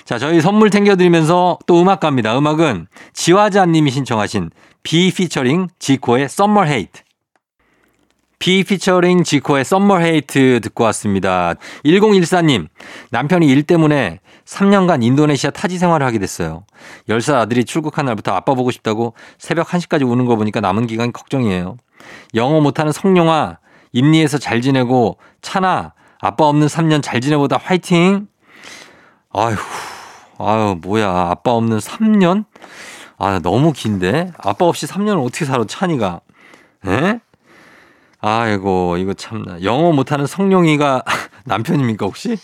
자, 0.06 0.18
저희 0.18 0.42
선물 0.42 0.70
챙겨드리면서 0.70 1.60
또 1.66 1.82
음악 1.82 2.00
갑니다. 2.00 2.38
음악은 2.38 2.88
지화자 3.14 3.66
님이 3.66 3.92
신청하신 3.92 4.52
비 4.84 5.12
피처링 5.12 5.68
지코의 5.80 6.26
Summer 6.26 6.68
Hate. 6.68 7.08
비 8.40 8.64
피처링 8.64 9.24
지코의 9.24 9.66
Summer 9.66 10.00
Hate 10.00 10.60
듣고 10.62 10.84
왔습니다. 10.86 11.56
1014님, 11.84 12.68
남편이 13.10 13.48
일 13.48 13.64
때문에 13.64 14.20
3년간 14.46 15.04
인도네시아 15.04 15.50
타지 15.50 15.78
생활을 15.78 16.06
하게 16.06 16.20
됐어요. 16.20 16.64
10살 17.10 17.34
아들이 17.36 17.66
출국한 17.66 18.06
날부터 18.06 18.34
아빠 18.34 18.54
보고 18.54 18.70
싶다고 18.72 19.16
새벽 19.40 19.68
1시까지 19.70 20.08
우는 20.08 20.26
거 20.26 20.36
보니까 20.36 20.62
남은 20.62 20.88
기간 20.88 21.12
걱정이에요. 21.12 21.78
영어 22.36 22.62
못하는 22.62 22.92
성룡아, 22.92 23.58
임리에서 23.98 24.38
잘 24.38 24.62
지내고 24.62 25.18
차나 25.42 25.94
아빠 26.20 26.46
없는 26.46 26.68
3년 26.68 27.02
잘 27.02 27.20
지내보다 27.22 27.58
화이팅! 27.58 28.28
아휴, 29.34 29.56
아유, 30.40 30.78
뭐야. 30.82 31.10
아빠 31.10 31.52
없는 31.52 31.80
3년? 31.80 32.46
아, 33.18 33.40
너무 33.40 33.74
긴데? 33.74 34.32
아빠 34.38 34.66
없이 34.66 34.86
3년을 34.86 35.24
어떻게 35.26 35.46
살아, 35.46 35.64
찬이가? 35.68 36.22
에? 36.88 37.20
아이고, 38.20 38.98
이거 38.98 39.14
참나. 39.14 39.64
영어 39.64 39.92
못하는 39.92 40.26
성룡이가 40.28 41.04
남편입니까, 41.46 42.06
혹시? 42.06 42.38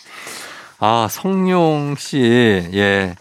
아, 0.80 1.08
성룡 1.10 1.96
씨, 1.98 2.70
예. 2.74 3.16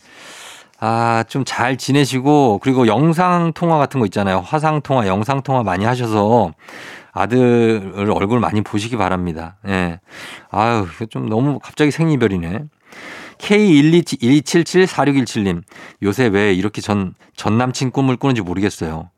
아, 0.81 1.25
좀 1.29 1.45
잘 1.45 1.77
지내시고, 1.77 2.61
그리고 2.63 2.87
영상통화 2.87 3.79
같은 3.79 4.01
거 4.01 4.07
있잖아요. 4.07 4.41
화상통화, 4.41 5.07
영상통화 5.07 5.63
많이 5.63 5.85
하셔서 5.85 6.53
아들 7.13 7.93
얼굴 7.97 8.41
많이 8.41 8.63
보시기 8.63 8.97
바랍니다. 8.97 9.59
예. 9.69 10.01
아유, 10.51 10.87
좀 11.11 11.29
너무 11.29 11.59
갑자기 11.59 11.91
생이별이네. 11.91 12.65
K127746117님, 13.39 15.63
요새 16.03 16.27
왜 16.27 16.55
이렇게 16.55 16.81
전, 16.81 17.15
전 17.37 17.59
남친 17.59 17.91
꿈을 17.91 18.17
꾸는지 18.17 18.41
모르겠어요. 18.41 19.11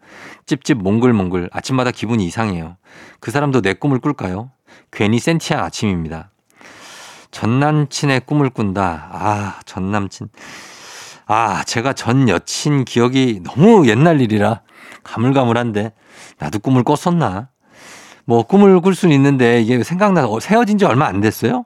찝찝 0.46 0.78
몽글몽글 0.78 1.50
아침마다 1.52 1.90
기분이 1.90 2.24
이상해요. 2.26 2.76
그 3.20 3.30
사람도 3.30 3.60
내 3.60 3.74
꿈을 3.74 4.00
꿀까요? 4.00 4.50
괜히 4.90 5.18
센티한 5.18 5.62
아침입니다. 5.62 6.30
전 7.30 7.60
남친의 7.60 8.22
꿈을 8.26 8.50
꾼다. 8.50 9.08
아, 9.12 9.60
전 9.66 9.90
남친. 9.90 10.28
아, 11.26 11.64
제가 11.64 11.92
전 11.92 12.28
여친 12.28 12.84
기억이 12.84 13.40
너무 13.42 13.88
옛날 13.88 14.20
일이라 14.20 14.60
가물가물한데 15.02 15.92
나도 16.38 16.58
꿈을 16.58 16.82
꿨었나? 16.82 17.48
뭐 18.25 18.43
꿈을 18.43 18.81
꿀 18.81 18.95
수는 18.95 19.14
있는데 19.14 19.61
이게 19.61 19.83
생각나서 19.83 20.31
어, 20.31 20.38
헤어진 20.43 20.78
지 20.78 20.85
얼마 20.85 21.07
안 21.07 21.21
됐어요? 21.21 21.64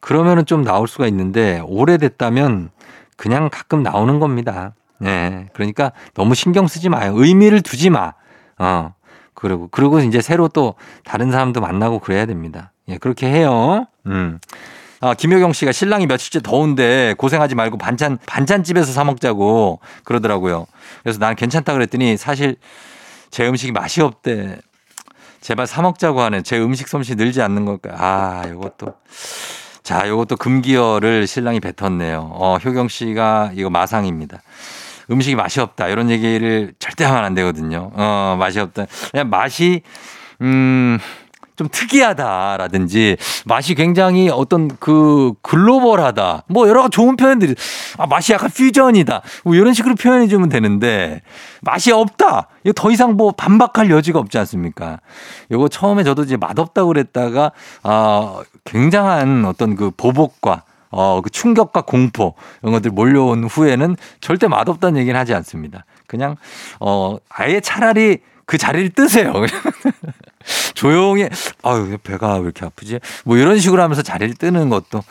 그러면은 0.00 0.46
좀 0.46 0.64
나올 0.64 0.88
수가 0.88 1.06
있는데 1.06 1.60
오래됐다면 1.64 2.70
그냥 3.16 3.48
가끔 3.52 3.82
나오는 3.82 4.18
겁니다. 4.18 4.74
네. 4.98 5.48
그러니까 5.52 5.92
너무 6.14 6.34
신경 6.34 6.66
쓰지 6.66 6.88
마요. 6.88 7.12
의미를 7.14 7.60
두지 7.60 7.90
마. 7.90 8.14
어. 8.58 8.94
그리고, 9.34 9.68
그리고 9.70 9.98
이제 10.00 10.20
새로 10.20 10.48
또 10.48 10.74
다른 11.04 11.30
사람도 11.32 11.60
만나고 11.60 11.98
그래야 11.98 12.26
됩니다. 12.26 12.72
예, 12.88 12.98
그렇게 12.98 13.28
해요. 13.28 13.86
음. 14.06 14.38
아, 15.00 15.14
김효경 15.14 15.52
씨가 15.52 15.72
신랑이 15.72 16.06
며칠째 16.06 16.40
더운데 16.40 17.14
고생하지 17.18 17.56
말고 17.56 17.76
반찬, 17.76 18.18
반찬집에서 18.24 18.92
사 18.92 19.02
먹자고 19.02 19.80
그러더라고요. 20.04 20.66
그래서 21.02 21.18
난 21.18 21.34
괜찮다 21.34 21.72
그랬더니 21.72 22.16
사실 22.16 22.56
제 23.30 23.48
음식이 23.48 23.72
맛이 23.72 24.00
없대. 24.00 24.58
제발 25.42 25.66
사 25.66 25.82
먹자고 25.82 26.20
하는 26.20 26.44
제 26.44 26.58
음식 26.58 26.88
솜씨 26.88 27.16
늘지 27.16 27.42
않는 27.42 27.66
걸까. 27.66 27.90
아, 27.98 28.48
요것도. 28.48 28.94
자, 29.82 30.08
요것도 30.08 30.36
금기어를 30.36 31.26
신랑이 31.26 31.58
뱉었네요. 31.58 32.30
어, 32.32 32.56
효경 32.64 32.86
씨가 32.88 33.50
이거 33.54 33.68
마상입니다. 33.68 34.40
음식이 35.10 35.34
맛이 35.34 35.60
없다. 35.60 35.88
이런 35.88 36.10
얘기를 36.10 36.72
절대 36.78 37.04
하면 37.04 37.24
안 37.24 37.34
되거든요. 37.34 37.90
어, 37.94 38.36
맛이 38.38 38.60
없다. 38.60 38.86
그냥 39.10 39.28
맛이, 39.30 39.82
음, 40.40 41.00
좀 41.56 41.68
특이하다라든지 41.70 43.16
맛이 43.44 43.74
굉장히 43.74 44.28
어떤 44.30 44.68
그 44.78 45.32
글로벌하다 45.42 46.44
뭐 46.48 46.68
여러 46.68 46.88
좋은 46.88 47.16
표현들이 47.16 47.54
아 47.98 48.06
맛이 48.06 48.32
약간 48.32 48.50
퓨전이다 48.50 49.22
뭐 49.44 49.54
이런 49.54 49.74
식으로 49.74 49.94
표현해 49.94 50.28
주면 50.28 50.48
되는데 50.48 51.20
맛이 51.60 51.92
없다 51.92 52.48
이거 52.64 52.72
더 52.74 52.90
이상 52.90 53.16
뭐 53.16 53.32
반박할 53.32 53.90
여지가 53.90 54.18
없지 54.18 54.38
않습니까? 54.38 55.00
이거 55.50 55.68
처음에 55.68 56.04
저도 56.04 56.22
이제 56.22 56.36
맛없다고 56.36 56.88
그랬다가 56.88 57.52
아 57.82 58.42
굉장한 58.64 59.44
어떤 59.44 59.76
그 59.76 59.90
보복과 59.90 60.62
어, 60.90 61.20
그 61.22 61.30
충격과 61.30 61.82
공포 61.82 62.34
이런 62.62 62.72
것들 62.74 62.90
몰려온 62.90 63.44
후에는 63.44 63.96
절대 64.20 64.46
맛없다는 64.46 65.00
얘기는 65.00 65.18
하지 65.18 65.34
않습니다. 65.34 65.84
그냥 66.06 66.36
어 66.80 67.16
아예 67.30 67.60
차라리 67.60 68.18
그 68.44 68.58
자리를 68.58 68.90
뜨세요. 68.90 69.32
조용히 70.82 71.28
아유 71.62 71.96
배가 72.02 72.34
왜 72.38 72.40
이렇게 72.40 72.66
아프지? 72.66 72.98
뭐 73.24 73.36
이런 73.36 73.60
식으로 73.60 73.80
하면서 73.82 74.02
자리를 74.02 74.34
뜨는 74.34 74.68
것도 74.68 75.04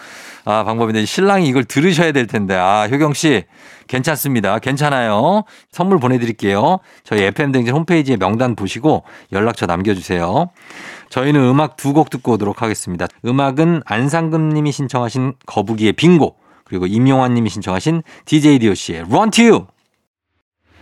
아 0.44 0.66
방법인데 0.66 1.06
신랑이 1.06 1.48
이걸 1.48 1.64
들으셔야 1.64 2.12
될 2.12 2.28
텐데 2.28 2.56
아 2.56 2.88
효경 2.92 3.14
씨 3.14 3.46
괜찮습니다. 3.88 4.60
괜찮아요. 4.60 5.44
선물 5.72 5.98
보내드릴게요. 6.00 6.80
저희 7.06 7.24
FM 7.24 7.54
댕진 7.54 7.74
홈페이지에 7.74 8.18
명단 8.18 8.56
보시고 8.58 9.04
연락처 9.32 9.66
남겨주세요. 9.66 10.50
저희는 11.10 11.42
음악 11.42 11.78
두 11.78 11.94
곡 11.94 12.10
듣고 12.10 12.34
오도록 12.34 12.62
하겠습니다. 12.62 13.08
음악은 13.26 13.84
안상금 13.86 14.50
님이 14.50 14.74
신청하신 14.74 15.34
거북이의 15.46 15.94
빙고 15.94 16.36
그리고 16.66 16.86
임용환 16.86 17.34
님이 17.34 17.50
신청하신 17.50 18.04
DJ 18.26 18.60
DOC의 18.60 19.04
Run 19.10 19.32
to 19.32 19.46
You 19.46 19.66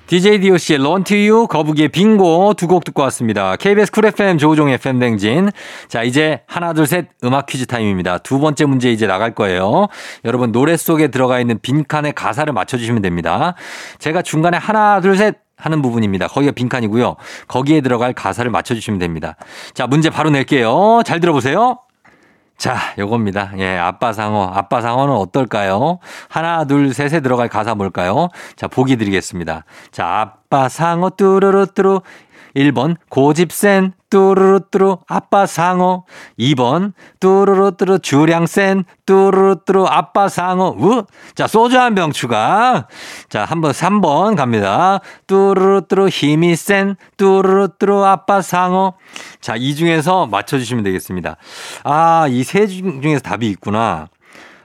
DJ 0.10 0.40
DOC의 0.40 0.80
Run 0.80 1.04
to 1.04 1.16
You, 1.16 1.46
거북이의 1.46 1.90
빙고 1.90 2.56
두 2.56 2.66
곡 2.66 2.84
듣고 2.84 3.04
왔습니다. 3.04 3.56
KBS 3.58 3.92
쿨 3.92 4.06
FM 4.08 4.40
조우종 4.40 4.68
FM 4.70 4.98
댕진. 4.98 5.52
자, 5.88 6.02
이제 6.02 6.42
하나, 6.48 6.74
둘, 6.74 6.88
셋 6.88 7.10
음악 7.24 7.46
퀴즈 7.46 7.68
타임입니다. 7.68 8.18
두 8.18 8.40
번째 8.40 8.66
문제 8.66 8.92
이제 8.92 9.06
나갈 9.06 9.36
거예요. 9.36 9.88
여러분, 10.26 10.52
노래 10.52 10.78
속에 10.78 11.10
들어가 11.10 11.40
있는 11.40 11.60
빈칸의 11.62 12.14
가사를 12.14 12.52
맞춰주시면 12.52 13.04
됩니다. 13.04 13.54
제가 14.00 14.24
중간에 14.24 14.58
하나, 14.58 15.00
둘, 15.00 15.16
셋 15.16 15.36
하는 15.58 15.84
부분입니다. 15.84 16.28
거기가 16.28 16.54
빈칸이고요. 16.54 17.16
거기에 17.48 17.82
들어갈 17.82 18.14
가사를 18.14 18.50
맞춰주시면 18.50 18.98
됩니다. 18.98 19.36
자, 19.76 19.86
문제 19.86 20.10
바로 20.10 20.32
낼게요. 20.32 21.04
잘 21.06 21.20
들어보세요. 21.20 21.78
자, 22.60 22.76
요겁니다. 22.98 23.54
예, 23.60 23.78
아빠 23.78 24.12
상어. 24.12 24.52
아빠 24.54 24.82
상어는 24.82 25.16
어떨까요? 25.16 26.00
하나, 26.28 26.66
둘, 26.66 26.94
셋에 26.94 27.22
들어갈 27.22 27.48
가사 27.48 27.74
뭘까요? 27.74 28.28
자, 28.58 28.68
보기 28.68 28.98
드리겠습니다. 28.98 29.64
자, 29.92 30.06
아빠 30.06 30.68
상어 30.68 31.10
뚜루루뚜루. 31.12 32.02
1번 32.60 32.98
고집센 33.10 33.94
뚜루루뚜루 34.10 34.98
아빠 35.08 35.46
상어 35.46 36.04
2번 36.40 36.94
뚜루루뚜루 37.20 38.00
주량센 38.00 38.84
뚜루루뚜루 39.06 39.86
아빠 39.88 40.28
상어. 40.28 40.76
우. 40.78 41.06
자 41.36 41.48
소주 41.48 41.80
한 41.80 41.96
병 41.96 42.12
추가. 42.12 42.88
자 43.30 43.46
한번 43.46 43.72
3번 43.72 44.36
갑니다. 44.36 45.00
뚜루루뚜루 45.28 46.10
힘이 46.10 46.56
센 46.56 46.96
뚜루루뚜루 47.18 48.04
아빠 48.04 48.42
상어. 48.42 48.94
자 49.42 49.56
이 49.56 49.76
중에서 49.76 50.26
맞춰주시면 50.28 50.84
되겠습니다. 50.84 51.38
아 51.84 52.26
이 52.30 52.44
세 52.44 52.66
중에서 52.68 53.20
답이 53.22 53.48
있구나 53.52 54.08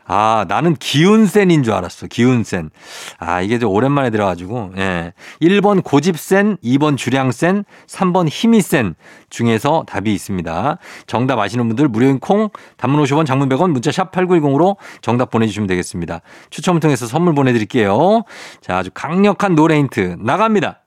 아, 0.06 0.44
나는 0.48 0.74
기운센인 0.74 1.62
줄 1.62 1.72
알았어. 1.72 2.06
기운센. 2.06 2.70
아, 3.18 3.40
이게 3.40 3.58
좀 3.58 3.70
오랜만에 3.70 4.10
들어가지고, 4.10 4.72
예. 4.76 5.12
1번 5.40 5.82
고집센, 5.82 6.58
2번 6.62 6.96
주량센, 6.96 7.64
3번 7.86 8.28
힘이센 8.28 8.94
중에서 9.30 9.84
답이 9.86 10.12
있습니다. 10.12 10.78
정답 11.06 11.38
아시는 11.38 11.66
분들 11.68 11.88
무료인 11.88 12.20
콩, 12.20 12.50
단문 12.76 13.02
50원, 13.02 13.26
장문 13.26 13.48
100원, 13.48 13.70
문자 13.70 13.90
샵 13.90 14.12
8910으로 14.12 14.76
정답 15.00 15.30
보내주시면 15.30 15.66
되겠습니다. 15.66 16.20
추첨을 16.50 16.80
통해서 16.80 17.06
선물 17.06 17.34
보내드릴게요. 17.34 18.22
자, 18.60 18.78
아주 18.78 18.90
강력한 18.92 19.54
노래 19.54 19.76
힌트 19.78 20.18
나갑니다. 20.20 20.84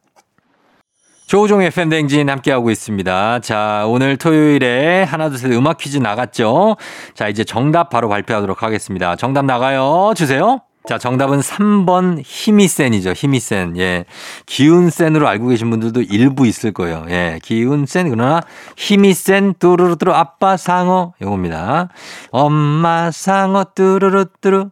조우종의 1.27 1.71
팬댕진 1.71 2.29
함께하고 2.29 2.71
있습니다. 2.71 3.39
자, 3.41 3.83
오늘 3.87 4.15
토요일에 4.15 5.03
하나, 5.03 5.29
둘, 5.29 5.37
셋 5.37 5.51
음악 5.51 5.77
퀴즈 5.77 5.97
나갔죠? 5.97 6.77
자, 7.15 7.27
이제 7.27 7.43
정답 7.43 7.89
바로 7.89 8.07
발표하도록 8.07 8.63
하겠습니다. 8.63 9.17
정답 9.17 9.43
나가요. 9.43 10.13
주세요. 10.15 10.61
자, 10.87 10.97
정답은 10.97 11.41
3번 11.41 12.21
힘이 12.23 12.69
센이죠. 12.69 13.11
힘이 13.11 13.41
센. 13.41 13.75
예. 13.75 14.05
기운 14.45 14.89
센으로 14.89 15.27
알고 15.27 15.49
계신 15.49 15.69
분들도 15.69 16.03
일부 16.03 16.47
있을 16.47 16.71
거예요. 16.71 17.05
예. 17.09 17.39
기운 17.43 17.85
센, 17.85 18.09
그러나 18.09 18.41
힘이 18.77 19.13
센, 19.13 19.53
뚜루루뚜루 19.59 20.13
아빠 20.13 20.55
상어. 20.55 21.13
요겁니다. 21.21 21.89
엄마 22.31 23.11
상어 23.11 23.65
뚜루루뚜루. 23.75 24.69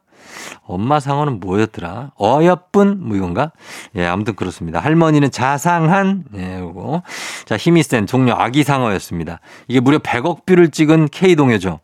엄마 0.65 0.99
상어는 0.99 1.39
뭐였더라? 1.39 2.11
어여쁜? 2.19 2.97
뭐 3.07 3.15
이건가? 3.15 3.51
예, 3.95 4.05
아무튼 4.05 4.35
그렇습니다. 4.35 4.79
할머니는 4.79 5.31
자상한? 5.31 6.23
예, 6.35 6.59
요거. 6.59 7.03
자, 7.45 7.57
힘이 7.57 7.83
센 7.83 8.07
종료 8.07 8.33
아기 8.33 8.63
상어였습니다. 8.63 9.39
이게 9.67 9.79
무려 9.79 9.99
100억 9.99 10.45
뷰를 10.45 10.69
찍은 10.69 11.09
K동요죠. 11.09 11.79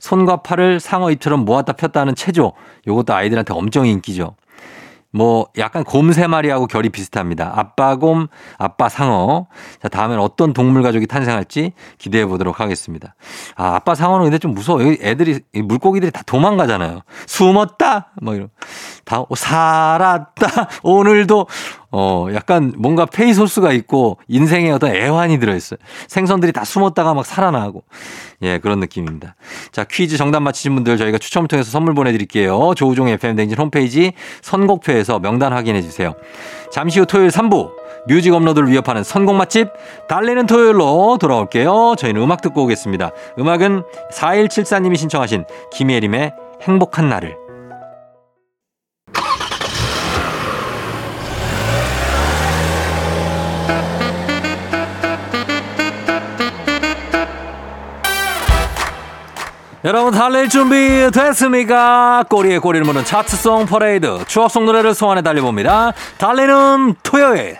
손과 0.00 0.42
팔을 0.42 0.80
상어 0.80 1.10
입처럼 1.10 1.44
모았다 1.44 1.74
폈다 1.74 2.00
하는 2.00 2.14
체조. 2.14 2.52
요것도 2.86 3.14
아이들한테 3.14 3.54
엄청 3.54 3.86
인기죠. 3.86 4.36
뭐 5.14 5.46
약간 5.58 5.84
곰 5.84 6.12
세 6.12 6.26
마리하고 6.26 6.66
결이 6.66 6.90
비슷합니다. 6.90 7.52
아빠 7.56 7.96
곰, 7.96 8.26
아빠 8.58 8.88
상어. 8.88 9.46
자, 9.80 9.88
다음엔 9.88 10.18
어떤 10.18 10.52
동물 10.52 10.82
가족이 10.82 11.06
탄생할지 11.06 11.72
기대해 11.98 12.26
보도록 12.26 12.60
하겠습니다. 12.60 13.14
아, 13.56 13.76
아빠 13.76 13.94
상어는 13.94 14.24
근데 14.24 14.38
좀 14.38 14.52
무서워. 14.54 14.82
여기 14.82 14.98
애들이 15.00 15.40
물고기들이 15.54 16.10
다 16.10 16.22
도망가잖아요. 16.26 17.00
숨었다. 17.26 18.10
뭐 18.22 18.34
이런. 18.34 18.48
다 19.14 19.24
살았다. 19.36 20.68
오늘도 20.82 21.46
어, 21.92 22.26
약간 22.34 22.72
뭔가 22.76 23.06
페이소스가 23.06 23.72
있고 23.72 24.18
인생에 24.26 24.70
어떤 24.72 24.94
애환이 24.94 25.38
들어있어요. 25.38 25.78
생선들이 26.08 26.52
다 26.52 26.64
숨었다가 26.64 27.14
막 27.14 27.24
살아나고. 27.24 27.84
예, 28.42 28.58
그런 28.58 28.80
느낌입니다. 28.80 29.36
자, 29.70 29.84
퀴즈 29.84 30.16
정답 30.16 30.40
맞히신 30.40 30.74
분들 30.74 30.96
저희가 30.96 31.18
추첨을 31.18 31.46
통해서 31.46 31.70
선물 31.70 31.94
보내드릴게요. 31.94 32.72
조우종 32.74 33.08
FM댕진 33.08 33.56
홈페이지 33.56 34.12
선곡표에서 34.42 35.20
명단 35.20 35.52
확인해 35.52 35.82
주세요. 35.82 36.14
잠시 36.72 36.98
후 36.98 37.06
토요일 37.06 37.28
3부 37.28 37.70
뮤직 38.08 38.34
업로드를 38.34 38.68
위협하는 38.68 39.04
선곡 39.04 39.36
맛집 39.36 39.68
달리는 40.08 40.46
토요일로 40.46 41.18
돌아올게요. 41.20 41.94
저희는 41.96 42.20
음악 42.20 42.42
듣고 42.42 42.64
오겠습니다. 42.64 43.12
음악은 43.38 43.84
4174님이 44.12 44.96
신청하신 44.96 45.44
김예림의 45.72 46.32
행복한 46.62 47.08
날을 47.08 47.43
여러분 59.84 60.12
달릴 60.12 60.48
준비 60.48 61.10
됐습니까? 61.12 62.24
꼬리에 62.30 62.58
꼬리를 62.58 62.86
무는 62.86 63.04
차트송 63.04 63.66
퍼레이드 63.66 64.24
추억송 64.26 64.64
노래를 64.64 64.94
소환해 64.94 65.20
달려봅니다. 65.20 65.92
달리는 66.16 66.94
토요일 67.02 67.58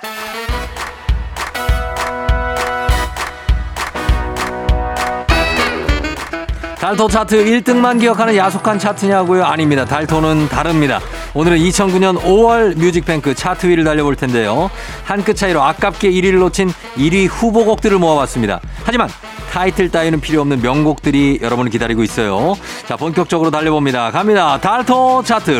달토 6.78 7.08
차트 7.08 7.44
1등만 7.44 7.98
기억하는 7.98 8.36
야속한 8.36 8.78
차트냐고요? 8.78 9.44
아닙니다. 9.44 9.86
달토는 9.86 10.48
다릅니다. 10.48 11.00
오늘은 11.32 11.56
2009년 11.58 12.20
5월 12.20 12.76
뮤직뱅크 12.76 13.34
차트 13.34 13.66
위를 13.66 13.84
달려볼 13.84 14.16
텐데요. 14.16 14.70
한 15.04 15.22
끗 15.24 15.34
차이로 15.36 15.62
아깝게 15.62 16.10
1위를 16.10 16.38
놓친 16.38 16.70
1위 16.96 17.26
후보곡들을 17.30 17.98
모아봤습니다. 17.98 18.60
하지만 18.84 19.08
타이틀 19.54 19.88
따위는 19.88 20.20
필요 20.20 20.40
없는 20.40 20.62
명곡들이 20.62 21.38
여러분을 21.40 21.70
기다리고 21.70 22.02
있어요. 22.02 22.56
자, 22.88 22.96
본격적으로 22.96 23.52
달려봅니다. 23.52 24.10
갑니다. 24.10 24.58
달토 24.60 25.22
차트 25.22 25.52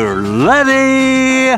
레디! 0.45 1.57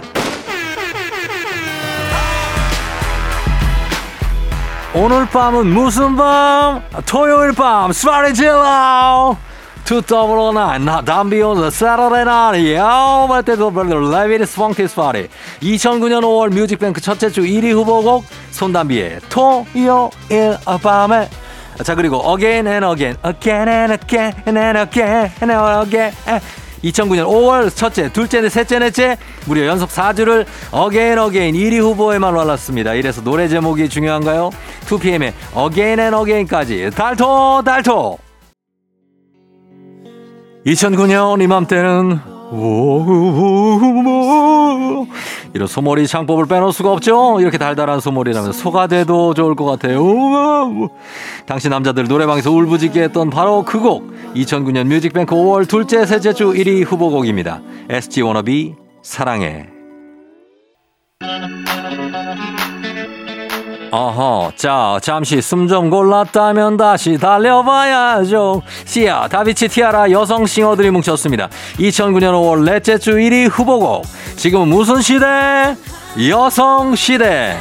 오늘 4.94 5.26
밤은 5.26 5.66
무슨 5.66 6.16
밤? 6.16 6.84
토요일 7.08 7.54
밤 7.54 7.92
스파리 7.92 8.36
질러! 8.36 9.36
To 9.86 10.02
double 10.04 10.52
nine, 10.52 10.86
down 11.06 11.32
beyond 11.32 11.60
the 11.60 11.72
Saturday 11.72 12.22
night. 12.22 12.62
Yeah, 12.62 13.26
but 13.28 13.46
the 13.48 13.58
Levi's 13.58 14.54
Funky 14.54 14.86
Party. 14.94 15.28
2009년 15.62 16.22
5월 16.22 16.54
뮤직뱅크 16.54 17.02
첫째 17.02 17.32
주 17.32 17.42
1위 17.42 17.72
후보곡 17.74 18.26
손담비의 18.52 19.22
토요일 19.28 20.60
밤에. 20.84 21.28
자 21.84 21.96
그리고 21.96 22.22
Again 22.36 22.68
and 22.68 22.86
Again, 22.86 23.16
Again 23.24 23.70
and 23.70 23.94
Again 23.94 24.34
and 24.48 24.80
Again 24.80 25.32
and 25.42 25.54
Again. 25.86 26.14
2009년 26.84 27.26
5월 27.28 27.76
첫째, 27.76 28.12
둘째, 28.12 28.48
셋째, 28.50 28.80
넷째 28.80 29.18
무려 29.46 29.66
연속 29.66 29.90
4주를 29.90 30.46
Again 30.74 31.20
Again 31.20 31.54
1위 31.56 31.82
후보에만 31.82 32.36
올랐습니다. 32.36 32.94
이래서 32.94 33.22
노래 33.22 33.48
제목이 33.48 33.90
중요한가요? 33.90 34.52
2PM의 34.86 35.34
Again 35.58 36.00
and 36.00 36.16
Again까지 36.16 36.92
달토 36.96 37.64
달토 37.64 38.20
2009년 40.66 41.42
이맘때는 41.42 42.37
오오오오 42.52 44.28
이런 45.54 45.68
소몰이 45.68 46.08
창법을 46.08 46.46
빼놓을 46.46 46.72
수가 46.72 46.92
없죠. 46.94 47.40
이렇게 47.42 47.58
달달한 47.58 48.00
소몰이라면 48.00 48.54
소가 48.54 48.88
돼도 48.88 49.34
좋을 49.34 49.56
것 49.56 49.66
같아요. 49.66 50.02
오오오. 50.02 50.90
당시 51.46 51.70
남자들 51.70 52.08
노래방에서 52.08 52.52
울부짖게 52.52 53.04
했던 53.04 53.30
바로 53.30 53.64
그 53.64 53.80
곡. 53.80 54.12
2009년 54.36 54.88
뮤직뱅크 54.88 55.36
5월 55.36 55.68
둘째 55.68 56.06
셋째 56.06 56.34
주 56.34 56.54
1위 56.54 56.86
후보곡입니다. 56.86 57.62
SG 57.90 58.22
워너비 58.22 58.76
사랑해. 59.02 59.68
어허, 63.92 64.52
자, 64.56 65.00
잠시 65.02 65.42
숨 65.42 65.68
좀 65.68 65.90
골랐다면 65.90 66.78
다시 66.78 67.18
달려봐야죠. 67.18 68.62
시아, 68.86 69.28
다비치 69.28 69.68
티아라 69.70 70.12
여성 70.12 70.46
싱어들이 70.46 70.92
뭉쳤습니다. 70.92 71.50
2009년 71.80 72.34
5월 72.34 72.64
넷째 72.64 72.98
주 72.98 73.12
1위 73.16 73.50
후보곡. 73.50 74.06
지금은 74.36 74.68
무슨 74.68 75.02
시대? 75.02 75.76
여성 76.30 76.96
시대. 76.96 77.58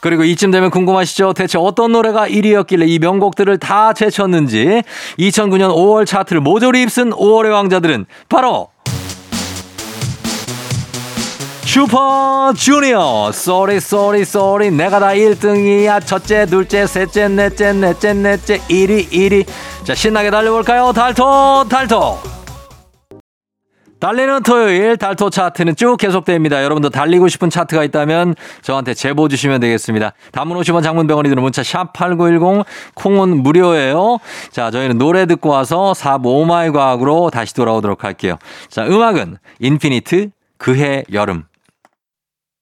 그리고 0.00 0.24
이쯤 0.24 0.50
되면 0.50 0.70
궁금하시죠? 0.70 1.32
대체 1.32 1.56
어떤 1.58 1.92
노래가 1.92 2.28
1위였길래 2.28 2.86
이 2.86 2.98
명곡들을 2.98 3.58
다 3.58 3.94
제쳤는지. 3.94 4.82
2009년 5.18 5.74
5월 5.74 6.06
차트를 6.06 6.42
모조리 6.42 6.82
휩쓴 6.82 7.10
5월의 7.10 7.52
왕자들은 7.52 8.04
바로 8.28 8.68
슈퍼 11.74 12.52
주니어 12.56 13.32
sorry 13.32 13.80
sorry 13.80 14.24
sorry 14.24 14.70
내가 14.70 15.00
다 15.00 15.08
1등이야 15.08 16.06
첫째 16.06 16.46
둘째 16.46 16.86
셋째 16.86 17.26
넷째 17.26 17.72
넷째 17.72 18.14
넷째 18.14 18.58
1위 18.58 19.10
1위 19.10 19.44
자 19.82 19.92
신나게 19.92 20.30
달려볼까요 20.30 20.92
달토 20.92 21.64
달토 21.68 22.20
달리는 23.98 24.44
토요일 24.44 24.96
달토 24.96 25.30
차트는 25.30 25.74
쭉 25.74 25.96
계속됩니다. 25.96 26.62
여러분도 26.62 26.90
달리고 26.90 27.26
싶은 27.26 27.50
차트가 27.50 27.82
있다면 27.82 28.36
저한테 28.62 28.94
제보 28.94 29.26
주시면 29.26 29.60
되겠습니다. 29.60 30.12
단문 30.30 30.56
50원 30.58 30.84
장문 30.84 31.08
100원이 31.08 31.24
드는 31.24 31.42
문자 31.42 31.64
샵 31.64 31.92
8910 31.92 32.66
콩은 32.94 33.42
무료예요. 33.42 34.18
자 34.52 34.70
저희는 34.70 34.98
노래 34.98 35.26
듣고 35.26 35.48
와서 35.48 35.92
4부 35.96 36.26
오마이 36.26 36.70
과학으로 36.70 37.30
다시 37.30 37.52
돌아오도록 37.52 38.04
할게요. 38.04 38.38
자 38.68 38.86
음악은 38.86 39.38
인피니트 39.58 40.30
그해 40.58 41.02
여름 41.12 41.42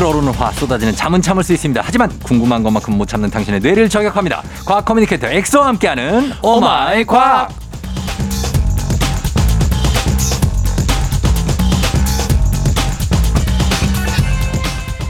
끓어오르는 0.00 0.32
화 0.32 0.50
쏟아지는 0.52 0.94
잠은 0.96 1.20
참을 1.20 1.44
수 1.44 1.52
있습니다. 1.52 1.82
하지만 1.84 2.08
궁금한 2.20 2.62
것만큼 2.62 2.96
못 2.96 3.06
참는 3.06 3.28
당신의 3.28 3.60
뇌를 3.60 3.86
저격합니다. 3.90 4.42
과학 4.64 4.86
communicator 4.86 5.26
엑소와 5.26 5.66
함께하는 5.66 6.32
오마이 6.42 7.04
과학. 7.04 7.50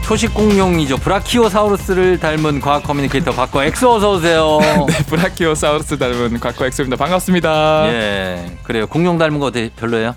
초식 0.03 0.33
공룡이죠. 0.33 0.97
브라키오사우루스를 0.97 2.19
닮은 2.19 2.59
과학 2.59 2.83
communicator 2.83 3.31
곽과 3.31 3.63
엑소 3.67 3.93
어서 3.95 4.11
오세요. 4.11 4.59
네, 4.89 5.05
브라키오사우루스 5.05 5.97
닮은 5.97 6.41
곽과 6.41 6.65
엑소입니다. 6.65 6.97
반갑습니다. 6.97 7.87
예, 7.87 8.57
그래요. 8.63 8.87
공룡 8.87 9.17
닮은 9.17 9.39
거 9.39 9.51
되게 9.51 9.69
별로예요? 9.73 10.15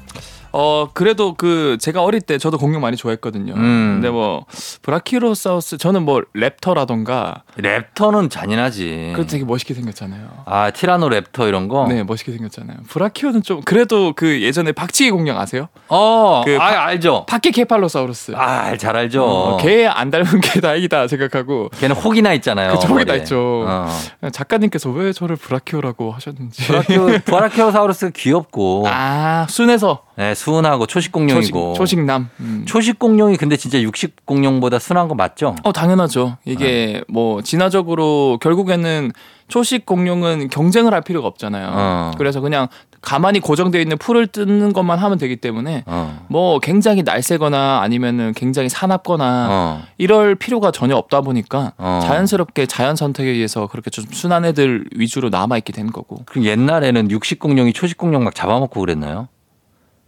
어 0.57 0.89
그래도 0.95 1.35
그 1.35 1.77
제가 1.81 2.03
어릴 2.05 2.21
때 2.21 2.39
저도 2.39 2.59
공룡 2.59 2.81
많이 2.81 2.97
좋아했거든요. 2.97 3.55
음. 3.55 3.95
근데 3.97 4.09
뭐 4.09 4.47
브라키오사우루스 4.83 5.79
저는 5.79 6.05
뭐 6.05 6.23
raptor라던가 6.37 7.41
raptor는 7.59 8.31
잔인하지. 8.31 9.15
그 9.17 9.27
되게 9.27 9.45
멋있게 9.45 9.75
생겼잖아요. 9.75 10.29
아 10.47 10.71
티라노 10.71 11.09
raptor 11.09 11.49
이런 11.49 11.67
거. 11.67 11.87
네, 11.89 12.05
멋있게 12.05 12.31
생겼잖아요. 12.31 12.77
브라키오는 12.89 13.43
좀 13.43 13.63
그래도 13.65 14.13
그 14.15 14.43
예전에 14.43 14.71
박치기 14.71 15.11
공룡 15.11 15.37
아세요? 15.41 15.67
어, 15.89 16.43
그아 16.45 16.59
파- 16.59 16.85
알죠. 16.85 17.27
파키케팔로사우루스. 17.29 18.35
아, 18.37 18.77
잘 18.77 18.97
알죠. 18.97 19.25
어, 19.25 19.57
걔안 19.57 20.11
닮은 20.11 20.41
게 20.41 20.61
다행이다 20.63 21.09
생각하고 21.09 21.71
걔는 21.81 21.97
혹이나 21.97 22.33
있잖아요. 22.35 22.75
그쵸, 22.75 22.87
혹이 22.89 23.05
나 23.05 23.13
머리에. 23.15 23.23
있죠. 23.25 23.65
어. 23.67 23.89
작가님께서 24.31 24.89
왜 24.91 25.13
저를 25.13 25.35
브라키오라고 25.35 26.13
하셨는지. 26.13 26.65
브라키오, 26.69 27.07
브라키오사우루스가 27.25 28.13
귀엽고, 28.15 28.85
아 28.89 29.47
순해서 29.49 30.05
네, 30.17 30.35
수은하고 30.35 30.87
초식 30.87 31.13
공룡이고. 31.13 31.75
초식, 31.75 32.01
남 32.05 32.29
음. 32.41 32.65
초식 32.67 32.99
공룡이 32.99 33.37
근데 33.37 33.57
진짜 33.57 33.81
육식 33.81 34.25
공룡보다 34.27 34.79
순한 34.79 35.09
거 35.09 35.15
맞죠? 35.15 35.57
어 35.65 35.73
당연하죠. 35.73 36.39
이게 36.45 37.03
뭐 37.09 37.43
진화적으로 37.43 38.39
결국에는 38.41 39.13
초식 39.49 39.85
공룡은 39.85 40.49
경쟁을 40.49 40.95
할 40.95 41.03
필요가 41.03 41.29
없잖아요. 41.29 41.71
어. 41.73 42.11
그래서 42.17 42.41
그냥 42.41 42.69
가만히 43.03 43.41
고정되어 43.41 43.81
있는 43.81 43.99
풀을 43.99 44.27
뜯는 44.27 44.73
것만 44.73 44.99
하면 44.99 45.19
되기 45.19 45.37
때문에 45.37 45.85
어. 45.87 46.25
뭐 46.29 46.59
굉장히 46.61 47.03
날쌔거나 47.03 47.81
아니면은 47.83 48.33
굉장히 48.35 48.71
사납거나 48.71 49.49
어. 49.51 49.83
이럴 49.99 50.35
필요가 50.35 50.71
전혀 50.71 50.97
없다 50.97 51.21
보니까 51.21 51.73
어. 51.77 52.01
자연스럽게 52.03 52.67
자연 52.67 52.97
선택에 52.97 53.29
의해서 53.31 53.67
그렇게 53.67 53.91
좀 53.91 54.07
순한 54.11 54.47
애들 54.47 54.87
위주로 54.97 55.29
남아 55.29 55.59
있게 55.59 55.73
되는 55.73 55.93
거고. 55.93 56.23
그럼 56.25 56.45
옛날에는 56.47 57.11
육식 57.11 57.39
공룡이 57.39 57.75
초식 57.75 57.99
공룡 57.99 58.25
막 58.25 58.35
잡아먹고 58.35 58.81
그랬나요? 58.81 59.29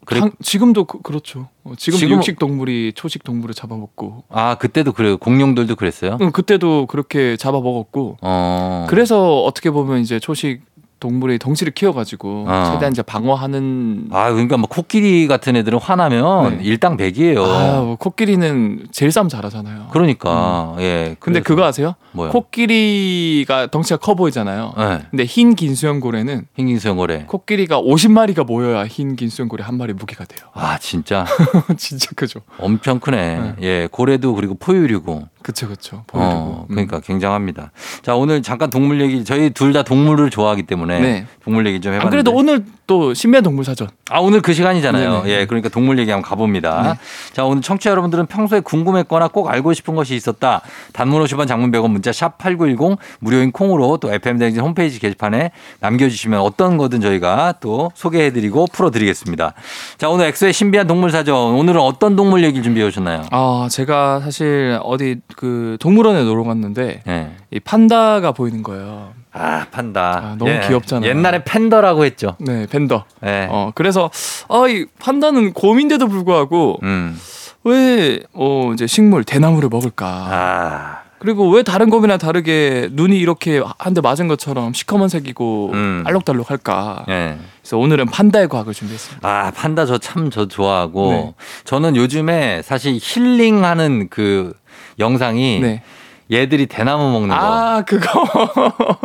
그래, 0.07 0.21
당- 0.21 0.31
지금도 0.41 0.85
그, 0.85 1.03
그렇죠. 1.03 1.49
어, 1.65 1.73
지금도 1.77 2.07
지금은- 2.07 2.17
육식 2.19 2.39
동물이 2.39 2.93
초식 2.95 3.25
동물을 3.25 3.55
잡아먹고. 3.55 4.25
아, 4.31 4.55
그때도 4.57 4.93
그래요. 4.93 5.19
공룡들도 5.19 5.77
그랬어요? 5.77 6.17
응, 6.21 6.31
그때도 6.31 6.87
그렇게 6.87 7.37
잡아먹었고. 7.37 8.17
어. 8.23 8.87
그래서 8.89 9.43
어떻게 9.43 9.71
보면 9.71 10.01
이제 10.01 10.19
초식 10.21 10.63
동물의 10.99 11.39
덩치를 11.39 11.73
키워가지고 11.75 12.47
어. 12.49 12.71
최대한 12.73 12.93
이제 12.93 13.03
방어하는. 13.03 14.09
아, 14.13 14.31
그러니까 14.31 14.57
뭐 14.57 14.67
코끼리 14.69 15.27
같은 15.29 15.55
애들은 15.57 15.79
화나면 15.79 16.59
네. 16.59 16.65
일당백이에요. 16.65 17.45
아, 17.45 17.81
뭐 17.83 17.97
코끼리는 17.97 18.87
제일 18.93 19.13
싸움 19.13 19.29
잘하잖아요. 19.29 19.89
그러니까, 19.93 20.75
예. 20.79 21.17
근데 21.21 21.41
그래서- 21.41 21.45
그거 21.45 21.65
아세요? 21.65 21.95
뭐요? 22.13 22.31
코끼리가 22.31 23.67
덩치가 23.71 23.99
커 23.99 24.15
보이잖아요. 24.15 24.73
네. 24.77 25.03
근데 25.11 25.25
흰 25.25 25.55
긴 25.55 25.75
수염고래는 25.75 26.47
흰 26.57 26.67
긴 26.67 26.79
수염고래. 26.79 27.25
코끼리가 27.27 27.81
50마리가 27.81 28.45
모여야 28.47 28.87
흰 28.87 29.17
긴 29.17 29.29
수염고래 29.29 29.65
한 29.65 29.77
마리 29.79 29.93
무게가 29.93 30.25
돼요. 30.25 30.49
아, 30.55 30.79
진짜 30.79 31.25
진짜 31.77 32.11
크죠. 32.17 32.41
엄청 32.59 32.99
크네. 33.01 33.55
예, 33.63 33.89
고래도 33.91 34.35
그리고 34.35 34.55
포유류고. 34.55 35.29
그쵸 35.47 35.69
그쵸. 35.69 36.03
어, 36.13 36.67
음. 36.69 36.75
그러니까 36.75 36.99
굉장합니다. 36.99 37.71
자, 38.03 38.17
오늘 38.17 38.43
잠깐 38.43 38.69
동물 38.69 39.01
얘기 39.01 39.25
저희 39.25 39.51
둘 39.51 39.73
다 39.73 39.85
동물을 39.85 40.29
좋아하기 40.31 40.65
때문에 40.65 40.99
네. 41.01 41.27
동물 41.45 41.67
얘기 41.69 41.81
좀 41.81 41.93
해봤는데. 41.93 42.07
안 42.07 42.11
그래도 42.11 42.33
오늘 42.37 42.65
또 42.89 43.15
신비한 43.15 43.45
동물 43.45 43.65
사전. 43.65 43.89
아, 44.11 44.19
오늘 44.19 44.41
그 44.43 44.53
시간이잖아요. 44.55 45.23
네네. 45.23 45.31
예, 45.31 45.47
그러니까 45.47 45.69
동물 45.69 45.99
얘기 46.01 46.11
한번 46.11 46.29
가봅니다. 46.29 46.83
네. 46.83 46.99
자, 47.33 47.45
오늘 47.45 47.63
청취자 47.63 47.91
여러분들은 47.91 48.27
평소에 48.27 48.59
궁금했거나 48.61 49.29
꼭 49.29 49.49
알고 49.49 49.73
싶은 49.73 49.95
것이 49.95 50.17
있었다. 50.17 50.63
단문 50.93 51.23
50원 51.23 51.47
장문 51.47 51.71
100원 51.71 51.91
문자 51.91 52.11
샵 52.11 52.39
8910 52.39 52.99
무료인 53.21 53.53
콩으로 53.53 53.99
또 53.99 54.13
FM대행진 54.13 54.63
홈페이지 54.63 54.99
게시판에 54.99 55.53
남겨주시면 55.79 56.41
어떤 56.41 56.77
거든 56.77 57.01
저희가 57.01 57.55
또 57.61 57.93
소개해드리고 57.95 58.67
풀어드리겠습니다. 58.73 59.55
자, 59.99 60.09
오늘 60.09 60.27
엑소의 60.27 60.53
신비한 60.53 60.87
동물 60.89 61.11
사전. 61.13 61.37
오늘은 61.55 61.81
어떤 61.81 62.17
동물 62.17 62.43
얘기를 62.43 62.65
준비해 62.65 62.85
오셨나요? 62.87 63.23
아 63.31 63.69
제가 63.71 64.21
사실 64.21 64.79
어디 64.83 65.21
그 65.37 65.77
동물원에 65.81 66.25
놀러 66.25 66.43
갔는데 66.45 67.03
예. 67.07 67.31
이 67.51 67.61
판다가 67.61 68.33
보이는 68.33 68.63
거예요. 68.63 69.13
아, 69.33 69.67
판다. 69.71 70.01
아, 70.33 70.37
너무 70.39 70.51
귀엽잖아요. 70.67 71.09
옛날에 71.11 71.45
팬더라고 71.45 72.05
했죠. 72.07 72.37
네 72.41 72.67
팬더. 72.67 73.05
예. 73.25 73.47
어 73.51 73.71
그래서 73.75 74.11
아이 74.49 74.87
판다는 74.99 75.53
곰인데도 75.53 76.09
불구하고 76.09 76.79
음. 76.83 77.19
왜 77.65 78.21
어, 78.33 78.71
이제 78.73 78.87
식물 78.87 79.25
대나무를 79.25 79.69
먹을까? 79.69 80.07
아. 80.07 81.07
그리고 81.19 81.49
왜 81.51 81.63
다른 81.63 81.89
곰이랑 81.91 82.19
다르게 82.19 82.89
눈이 82.93 83.19
이렇게 83.19 83.61
한 83.79 83.95
대 83.95 84.01
맞은 84.03 84.29
것처럼 84.29 84.73
시커먼색이고 84.75 85.71
음. 85.73 86.05
알록달록할까? 86.07 87.07
예. 87.09 87.39
그래서 87.63 87.79
오늘은 87.79 88.07
판다의 88.07 88.49
과학을 88.49 88.73
준비했습니다. 88.75 89.29
아, 89.29 89.51
판다 89.51 89.87
저 89.87 89.99
참저 89.99 90.47
좋아하고 90.49 91.11
네. 91.11 91.35
저는 91.65 91.97
요즘에 91.97 92.63
사실 92.63 92.99
힐링하는 93.01 94.09
그 94.11 94.53
영상이 94.99 95.61
네. 95.61 95.83
얘들이 96.31 96.67
대나무 96.67 97.11
먹는 97.13 97.29
거. 97.29 97.35
아 97.37 97.83
그거. 97.83 98.25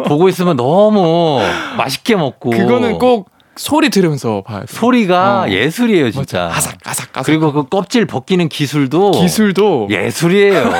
보고 0.07 0.29
있으면 0.29 0.55
너무 0.57 1.39
맛있게 1.77 2.15
먹고. 2.15 2.49
그거는 2.51 2.99
꼭 2.99 3.30
소리 3.57 3.89
들으면서 3.89 4.43
돼. 4.47 4.61
소리가 4.67 5.41
어. 5.43 5.49
예술이에요, 5.49 6.11
진짜. 6.11 6.45
맞아. 6.45 6.55
아삭 6.57 6.77
아삭 6.85 7.09
아삭. 7.17 7.25
그리고 7.25 7.51
그 7.51 7.67
껍질 7.67 8.05
벗기는 8.05 8.47
기술도 8.49 9.11
기술도 9.11 9.87
예술이에요. 9.91 10.71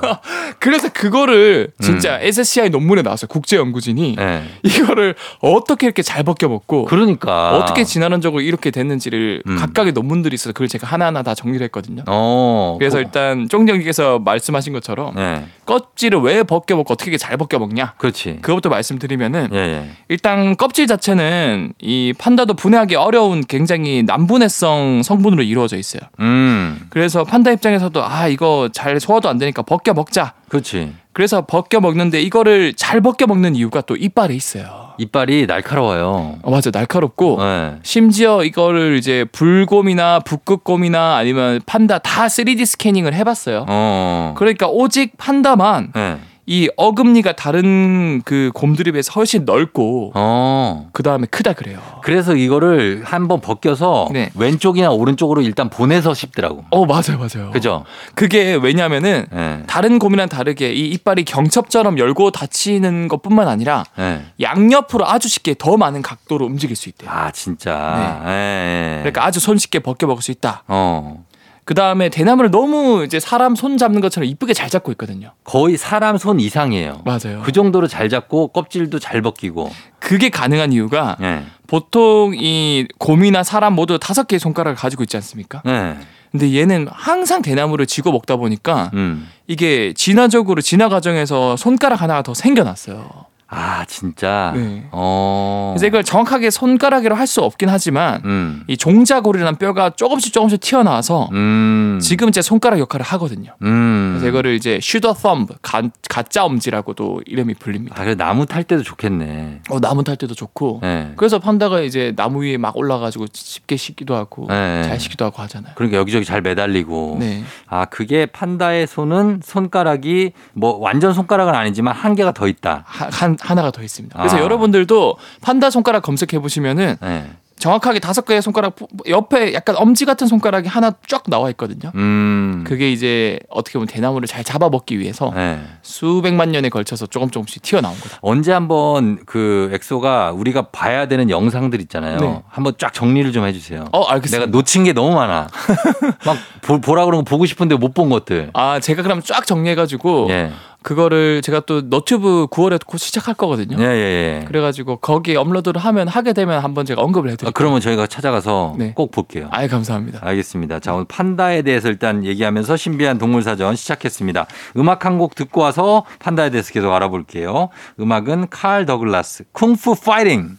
그래서 0.58 0.88
그거를 0.92 1.68
음. 1.76 1.82
진짜 1.82 2.18
SSCI 2.20 2.70
논문에 2.70 3.02
나왔어요. 3.02 3.28
국제 3.28 3.56
연구진이 3.56 4.16
네. 4.16 4.42
이거를 4.62 5.14
어떻게 5.40 5.86
이렇게 5.86 6.02
잘 6.02 6.22
벗겨 6.22 6.48
먹고 6.48 6.84
그러니까 6.84 7.56
어떻게 7.56 7.84
지난원적으로 7.84 8.42
이렇게 8.42 8.70
됐는지를 8.70 9.42
음. 9.46 9.56
각각의 9.56 9.92
논문들이 9.92 10.34
있어서 10.34 10.52
그걸 10.52 10.68
제가 10.68 10.86
하나하나 10.86 11.22
다 11.22 11.34
정리를 11.34 11.64
했거든요. 11.64 12.02
어. 12.06 12.76
그래서 12.78 12.98
그- 12.98 13.02
일단 13.02 13.48
쫑정님께서 13.48 14.18
말씀하신 14.20 14.72
것처럼 14.74 15.14
네. 15.14 15.44
껍질을 15.66 16.20
왜 16.20 16.42
벗겨 16.42 16.76
먹고 16.76 16.92
어떻게 16.94 17.16
잘 17.16 17.36
벗겨 17.36 17.58
먹냐 17.58 17.94
그렇지. 17.98 18.38
그것부터 18.42 18.68
말씀드리면은 18.68 19.48
예, 19.52 19.58
예. 19.58 19.90
일단 20.08 20.56
껍질 20.56 20.86
자체는 20.86 21.72
이 21.80 22.12
판다도 22.20 22.52
분해하기 22.54 22.96
어려운 22.96 23.42
굉장히 23.42 24.02
난분해성 24.02 25.02
성분으로 25.02 25.42
이루어져 25.42 25.78
있어요. 25.78 26.02
음. 26.20 26.86
그래서 26.90 27.24
판다 27.24 27.50
입장에서도 27.50 28.04
아 28.04 28.28
이거 28.28 28.68
잘 28.72 29.00
소화도 29.00 29.28
안 29.28 29.38
되니까 29.38 29.62
벗겨 29.62 29.94
먹자. 29.94 30.34
그렇지. 30.48 30.92
그래서 31.12 31.46
벗겨 31.46 31.80
먹는데 31.80 32.20
이거를 32.20 32.74
잘 32.74 33.00
벗겨 33.00 33.26
먹는 33.26 33.56
이유가 33.56 33.80
또 33.80 33.96
이빨에 33.96 34.34
있어요. 34.34 34.90
이빨이 34.98 35.46
날카로워요. 35.46 36.38
어, 36.42 36.50
맞아 36.50 36.70
날카롭고 36.70 37.38
네. 37.42 37.76
심지어 37.82 38.44
이거를 38.44 38.96
이제 38.96 39.24
불곰이나 39.32 40.20
북극곰이나 40.20 41.16
아니면 41.16 41.60
판다 41.64 41.98
다 41.98 42.26
3D 42.26 42.66
스캐닝을 42.66 43.14
해봤어요. 43.14 43.64
어. 43.66 44.34
그러니까 44.36 44.68
오직 44.68 45.16
판다만 45.16 45.90
네. 45.94 46.18
이 46.46 46.68
어금니가 46.76 47.32
다른 47.32 48.22
그 48.24 48.50
곰들에 48.54 48.90
비해서 48.92 49.12
훨씬 49.12 49.44
넓고 49.44 50.12
어. 50.14 50.88
그 50.92 51.02
다음에 51.02 51.26
크다 51.30 51.52
그래요. 51.52 51.78
그래서 52.02 52.34
이거를 52.34 53.02
한번 53.04 53.40
벗겨서 53.40 54.08
네. 54.12 54.30
왼쪽이나 54.34 54.90
오른쪽으로 54.90 55.42
일단 55.42 55.70
보내서 55.70 56.14
씹더라고. 56.14 56.64
어 56.70 56.86
맞아요 56.86 57.18
맞아요. 57.18 57.50
그죠? 57.52 57.84
그게 58.14 58.54
왜냐면은 58.54 59.26
예. 59.32 59.62
다른 59.66 59.98
곰이랑 59.98 60.28
다르게 60.28 60.72
이 60.72 60.88
이빨이 60.90 61.24
경첩처럼 61.24 61.98
열고 61.98 62.30
닫히는 62.32 63.08
것뿐만 63.08 63.46
아니라 63.46 63.84
예. 63.98 64.22
양옆으로 64.40 65.06
아주 65.06 65.28
쉽게 65.28 65.54
더 65.58 65.76
많은 65.76 66.02
각도로 66.02 66.46
움직일 66.46 66.74
수 66.76 66.88
있대요. 66.88 67.10
아, 67.10 67.30
진짜. 67.30 68.22
예, 68.26 68.30
예. 68.30 68.98
그러니까 69.02 69.24
아주 69.24 69.40
손쉽게 69.40 69.80
벗겨 69.80 70.06
먹을 70.06 70.22
수 70.22 70.30
있다. 70.30 70.64
어. 70.66 71.24
그 71.70 71.74
다음에 71.74 72.08
대나무를 72.08 72.50
너무 72.50 73.04
이제 73.04 73.20
사람 73.20 73.54
손 73.54 73.78
잡는 73.78 74.00
것처럼 74.00 74.28
이쁘게 74.28 74.54
잘 74.54 74.68
잡고 74.68 74.90
있거든요. 74.90 75.34
거의 75.44 75.76
사람 75.76 76.18
손 76.18 76.40
이상이에요. 76.40 77.02
맞아요. 77.04 77.42
그 77.44 77.52
정도로 77.52 77.86
잘 77.86 78.08
잡고 78.08 78.48
껍질도 78.48 78.98
잘 78.98 79.22
벗기고. 79.22 79.70
그게 80.00 80.30
가능한 80.30 80.72
이유가 80.72 81.16
예. 81.22 81.44
보통 81.68 82.32
이 82.34 82.88
곰이나 82.98 83.44
사람 83.44 83.74
모두 83.74 84.00
다섯 84.00 84.26
개의 84.26 84.40
손가락을 84.40 84.74
가지고 84.74 85.04
있지 85.04 85.16
않습니까? 85.18 85.62
예. 85.64 85.94
근데 86.32 86.56
얘는 86.56 86.88
항상 86.90 87.40
대나무를 87.40 87.86
쥐고 87.86 88.10
먹다 88.10 88.34
보니까 88.34 88.90
음. 88.94 89.28
이게 89.46 89.92
진화적으로 89.92 90.62
진화 90.62 90.88
과정에서 90.88 91.56
손가락 91.56 92.02
하나가 92.02 92.22
더 92.22 92.34
생겨났어요. 92.34 93.26
아, 93.52 93.84
진짜. 93.86 94.52
네. 94.54 94.86
어. 94.92 95.72
그래서 95.74 95.86
이걸 95.86 96.04
정확하게 96.04 96.50
손가락으로 96.50 97.16
할 97.16 97.30
수 97.30 97.42
없긴 97.42 97.68
하지만 97.68 98.22
음. 98.24 98.64
이 98.66 98.76
종자골이라는 98.76 99.54
뼈가 99.56 99.90
조금씩 99.90 100.32
조금씩 100.32 100.58
튀어나와서 100.60 101.28
음. 101.30 102.00
지금 102.02 102.32
제 102.32 102.42
손가락 102.42 102.80
역할을 102.80 103.06
하거든요. 103.06 103.54
음. 103.62 104.14
그래서 104.14 104.28
이거를 104.28 104.54
이제 104.54 104.80
슈더 104.82 105.14
썸브 105.14 105.54
가, 105.62 105.82
가짜 106.08 106.44
엄지라고도 106.44 107.22
이름이 107.26 107.54
불립니다. 107.54 107.94
아, 107.96 108.02
그래 108.02 108.16
나무 108.16 108.46
탈 108.46 108.64
때도 108.64 108.82
좋겠네. 108.82 109.60
어, 109.70 109.78
나무 109.78 110.02
탈 110.02 110.16
때도 110.16 110.34
좋고 110.34 110.80
예. 110.82 111.12
그래서 111.14 111.38
판다가 111.38 111.80
이제 111.82 112.12
나무 112.16 112.42
위에 112.42 112.56
막 112.56 112.76
올라가지고 112.76 113.26
쉽게 113.32 113.76
씻기도 113.76 114.16
하고 114.16 114.46
네. 114.48 114.82
잘 114.82 114.98
씻기도 114.98 115.24
하고 115.24 115.40
하잖아요. 115.42 115.74
그러니까 115.76 115.98
여기저기 115.98 116.24
잘 116.24 116.40
매달리고. 116.42 117.18
네. 117.20 117.44
아, 117.68 117.84
그게 117.84 118.26
판다의 118.26 118.88
손은 118.88 119.42
손가락이 119.44 120.32
뭐 120.54 120.78
완전 120.78 121.12
손가락은 121.14 121.54
아니지만 121.54 121.94
한 121.94 122.16
개가 122.16 122.32
더 122.32 122.48
있다. 122.48 122.82
하, 122.86 123.08
한, 123.12 123.36
하나가 123.40 123.70
더 123.70 123.82
있습니다. 123.82 124.16
그래서 124.18 124.36
아. 124.36 124.40
여러분들도 124.40 125.16
판다 125.42 125.70
손가락 125.70 126.02
검색해 126.02 126.40
보시면은 126.40 126.96
네. 127.00 127.30
정확하게 127.58 127.98
다섯 127.98 128.24
개의 128.24 128.40
손가락 128.40 128.74
부- 128.74 128.86
옆에 129.06 129.52
약간 129.52 129.76
엄지 129.76 130.06
같은 130.06 130.26
손가락이 130.26 130.66
하나 130.66 130.92
쫙 131.06 131.24
나와 131.26 131.50
있거든요. 131.50 131.92
음. 131.94 132.64
그게 132.66 132.90
이제 132.90 133.38
어떻게 133.50 133.74
보면 133.74 133.86
대나무를 133.86 134.26
잘 134.26 134.42
잡아먹기 134.42 134.98
위해서 134.98 135.30
네. 135.34 135.60
수백만 135.82 136.52
년에 136.52 136.70
걸쳐서 136.70 137.04
조금 137.04 137.28
조금씩 137.28 137.60
튀어나온 137.60 137.94
거다. 138.00 138.16
언제 138.22 138.50
한번 138.52 139.18
그 139.26 139.68
엑소가 139.74 140.32
우리가 140.32 140.68
봐야 140.68 141.06
되는 141.06 141.28
영상들 141.28 141.82
있잖아요. 141.82 142.16
네. 142.18 142.42
한번 142.48 142.72
쫙 142.78 142.94
정리를 142.94 143.30
좀 143.32 143.44
해주세요. 143.44 143.84
어, 143.92 144.04
알겠습니다. 144.04 144.46
내가 144.46 144.56
놓친 144.56 144.84
게 144.84 144.94
너무 144.94 145.14
많아. 145.14 145.48
막 146.24 146.36
보, 146.62 146.80
보라 146.80 147.04
그러면 147.04 147.26
보고 147.26 147.44
싶은데 147.44 147.74
못 147.76 147.92
본 147.92 148.08
것들. 148.08 148.48
아, 148.54 148.80
제가 148.80 149.02
그럼 149.02 149.20
쫙 149.22 149.46
정리해가지고 149.46 150.28
예. 150.30 150.50
그거를 150.82 151.42
제가 151.42 151.60
또 151.60 151.82
너튜브 151.82 152.46
9월에 152.50 152.80
곧 152.86 152.98
시작할 152.98 153.34
거거든요. 153.34 153.76
예, 153.78 153.84
예, 153.84 154.40
예. 154.40 154.44
그래가지고 154.46 154.96
거기에 154.96 155.36
업로드를 155.36 155.80
하면 155.80 156.08
하게 156.08 156.32
되면 156.32 156.62
한번 156.62 156.86
제가 156.86 157.02
언급을 157.02 157.28
아, 157.28 157.32
해드릴게요. 157.32 157.52
그러면 157.54 157.80
저희가 157.80 158.06
찾아가서 158.06 158.74
네. 158.78 158.92
꼭 158.94 159.10
볼게요. 159.10 159.48
아예 159.50 159.68
감사합니다. 159.68 160.20
알겠습니다. 160.22 160.80
자, 160.80 160.94
오늘 160.94 161.04
판다에 161.06 161.62
대해서 161.62 161.88
일단 161.88 162.24
얘기하면서 162.24 162.76
신비한 162.76 163.18
동물 163.18 163.42
사전 163.42 163.76
시작했습니다. 163.76 164.46
음악 164.76 165.04
한 165.04 165.20
곡 165.20 165.34
듣고 165.34 165.60
와서 165.60 166.06
판다에 166.18 166.48
대해서 166.50 166.72
계속 166.72 166.92
알아볼게요. 166.94 167.68
음악은 168.00 168.48
칼 168.48 168.86
더글라스, 168.86 169.44
쿵푸 169.52 169.96
파이팅! 170.02 170.56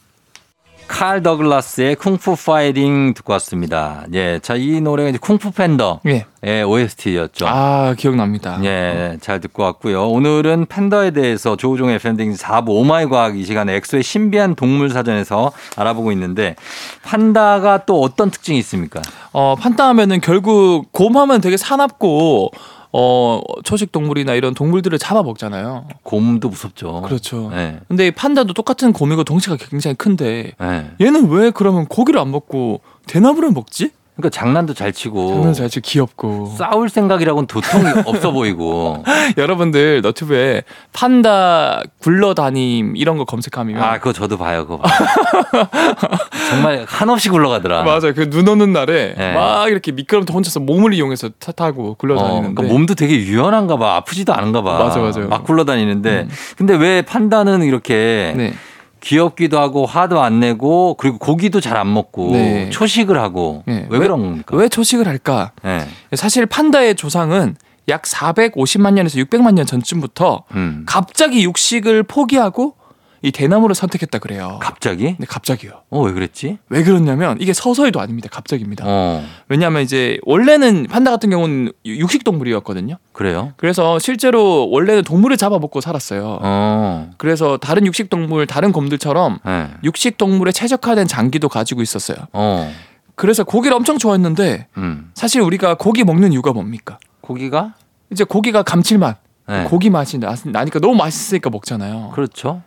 칼 0.91 1.23
더글라스의 1.23 1.95
Kung 1.95 2.22
Fu 2.22 2.35
Fighting 2.35 3.13
듣고 3.13 3.31
왔습니다. 3.33 4.03
예. 4.13 4.39
자, 4.39 4.55
이 4.55 4.81
노래가 4.81 5.09
이제 5.09 5.17
쿵푸 5.17 5.51
팬더. 5.51 6.01
예. 6.05 6.25
의 6.43 6.63
OST였죠. 6.63 7.45
아 7.47 7.93
기억납니다. 7.97 8.59
예, 8.63 9.17
잘 9.21 9.39
듣고 9.39 9.61
왔고요. 9.61 10.09
오늘은 10.09 10.65
팬더에 10.65 11.11
대해서 11.11 11.55
조우종의 11.55 11.99
팬딩 11.99 12.33
4부 12.33 12.69
오마이 12.69 13.05
과학 13.05 13.37
이 13.37 13.43
시간에 13.43 13.75
엑소의 13.75 14.01
신비한 14.01 14.55
동물 14.55 14.89
사전에서 14.89 15.51
알아보고 15.77 16.11
있는데 16.13 16.55
판다가 17.03 17.85
또 17.85 18.01
어떤 18.01 18.31
특징이 18.31 18.57
있습니까? 18.57 19.03
어 19.33 19.55
판다 19.55 19.87
하면은 19.89 20.19
결국 20.19 20.91
곰 20.91 21.15
하면 21.15 21.41
되게 21.41 21.57
사납고 21.57 22.49
어 22.93 23.41
초식 23.63 23.91
동물이나 23.91 24.33
이런 24.33 24.53
동물들을 24.53 24.97
잡아 24.99 25.23
먹잖아요. 25.23 25.87
곰도 26.03 26.49
무섭죠. 26.49 27.01
그렇죠. 27.03 27.49
예. 27.53 27.79
근데 27.87 28.07
이 28.07 28.11
판다도 28.11 28.53
똑같은 28.53 28.91
곰이고 28.91 29.23
덩치가 29.23 29.55
굉장히 29.57 29.95
큰데 29.95 30.51
예. 30.61 30.91
얘는 30.99 31.29
왜 31.29 31.51
그러면 31.51 31.85
고기를 31.85 32.19
안 32.19 32.31
먹고 32.31 32.81
대나무를 33.07 33.51
먹지? 33.51 33.91
그러니까 34.21 34.29
장난도 34.29 34.73
잘 34.75 34.93
치고 34.93 35.29
장난 35.33 35.53
잘 35.53 35.69
치고 35.69 35.81
귀엽고. 35.85 36.53
싸울 36.57 36.89
생각이라고는 36.89 37.47
도통 37.47 37.81
없어 38.05 38.31
보이고. 38.31 39.03
여러분들 39.37 40.01
너튜브에 40.01 40.61
판다 40.93 41.81
굴러다님 41.99 42.95
이런 42.95 43.17
거 43.17 43.25
검색하면 43.25 43.81
아, 43.81 43.97
그거 43.97 44.13
저도 44.13 44.37
봐요. 44.37 44.67
그거 44.67 44.77
봐요. 44.77 44.91
정말 46.49 46.85
한없이 46.87 47.29
굴러가더라. 47.29 47.83
맞아요. 47.83 48.13
그눈 48.13 48.47
오는 48.47 48.71
날에 48.73 49.15
네. 49.17 49.33
막 49.33 49.69
이렇게 49.69 49.91
미끄럼틀 49.91 50.33
혼자서 50.35 50.59
몸을 50.59 50.93
이용해서 50.93 51.29
타 51.39 51.51
타고 51.51 51.91
어, 51.91 51.95
굴러다니는데 51.97 52.53
그러니까 52.53 52.73
몸도 52.73 52.95
되게 52.95 53.15
유연한가 53.15 53.77
봐. 53.77 53.95
아프지도 53.95 54.33
않은가 54.33 54.61
봐. 54.61 54.77
맞아, 54.77 54.99
맞아요. 54.99 55.27
막 55.27 55.43
굴러다니는데. 55.43 56.09
음. 56.21 56.29
근데 56.57 56.75
왜 56.75 57.01
판다는 57.01 57.63
이렇게 57.63 58.33
네. 58.37 58.53
귀엽기도 59.01 59.59
하고 59.59 59.85
화도 59.85 60.21
안 60.21 60.39
내고 60.39 60.95
그리고 60.97 61.17
고기도 61.17 61.59
잘 61.59 61.77
안 61.77 61.91
먹고 61.93 62.31
네. 62.33 62.69
초식을 62.69 63.17
하고 63.19 63.63
네. 63.65 63.87
왜, 63.89 63.97
왜- 63.97 64.05
그런 64.05 64.21
겁니까? 64.21 64.55
왜 64.55 64.69
초식을 64.69 65.07
할까? 65.07 65.51
네. 65.63 65.85
사실 66.15 66.45
판다의 66.45 66.95
조상은 66.95 67.55
약 67.89 68.03
450만 68.03 68.93
년에서 68.93 69.17
600만 69.19 69.53
년 69.55 69.65
전쯤부터 69.65 70.43
음. 70.53 70.83
갑자기 70.85 71.43
육식을 71.43 72.03
포기하고 72.03 72.75
이 73.23 73.31
대나무를 73.31 73.75
선택했다 73.75 74.17
그래요. 74.17 74.57
갑자기? 74.61 75.15
네, 75.17 75.25
갑자기요. 75.27 75.83
어, 75.91 76.01
왜 76.01 76.11
그랬지? 76.11 76.57
왜 76.69 76.83
그러냐면 76.83 77.37
이게 77.39 77.53
서서히도 77.53 77.99
아닙니다. 77.99 78.29
갑자기입니다. 78.31 78.83
어, 78.87 79.23
왜냐하면 79.47 79.83
이제 79.83 80.17
원래는 80.23 80.87
판다 80.89 81.11
같은 81.11 81.29
경우는 81.29 81.71
육식 81.85 82.23
동물이었거든요. 82.23 82.97
그래요? 83.13 83.53
그래서 83.57 83.99
실제로 83.99 84.67
원래는 84.71 85.03
동물을 85.03 85.37
잡아먹고 85.37 85.81
살았어요. 85.81 86.39
어, 86.41 87.11
그래서 87.17 87.57
다른 87.57 87.85
육식 87.85 88.09
동물, 88.09 88.47
다른 88.47 88.71
곰들처럼 88.71 89.37
네. 89.45 89.67
육식 89.83 90.17
동물에 90.17 90.51
최적화된 90.51 91.07
장기도 91.07 91.47
가지고 91.47 91.83
있었어요. 91.83 92.17
어, 92.33 92.71
그래서 93.13 93.43
고기를 93.43 93.77
엄청 93.77 93.99
좋아했는데 93.99 94.67
음. 94.77 95.11
사실 95.13 95.41
우리가 95.41 95.75
고기 95.75 96.03
먹는 96.03 96.31
이유가 96.33 96.53
뭡니까? 96.53 96.97
고기가? 97.21 97.75
이제 98.11 98.23
고기가 98.23 98.63
감칠맛, 98.63 99.17
네. 99.47 99.63
고기 99.65 99.91
맛이 99.91 100.17
나, 100.17 100.33
나니까 100.43 100.79
너무 100.79 100.95
맛있으니까 100.95 101.51
먹잖아요. 101.51 102.11
그렇죠. 102.15 102.63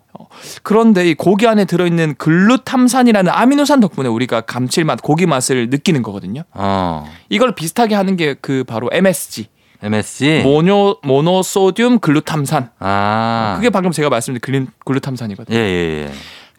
그런데 0.62 1.08
이 1.08 1.14
고기 1.14 1.46
안에 1.46 1.64
들어있는 1.64 2.14
글루탐산이라는 2.18 3.32
아미노산 3.32 3.80
덕분에 3.80 4.08
우리가 4.08 4.42
감칠맛, 4.42 5.02
고기 5.02 5.26
맛을 5.26 5.68
느끼는 5.70 6.02
거거든요. 6.02 6.42
어, 6.52 7.06
이걸 7.28 7.54
비슷하게 7.54 7.94
하는 7.94 8.16
게 8.16 8.34
그 8.40 8.64
바로 8.64 8.90
MSG, 8.92 9.46
MSG. 9.82 10.42
모노 10.44 10.98
모노소듐 11.02 12.00
글루탐산. 12.00 12.70
아, 12.78 13.54
그게 13.56 13.70
방금 13.70 13.90
제가 13.90 14.08
말씀드린 14.10 14.66
글루탐산이거든요. 14.84 15.56
예, 15.56 15.60
예, 15.60 16.10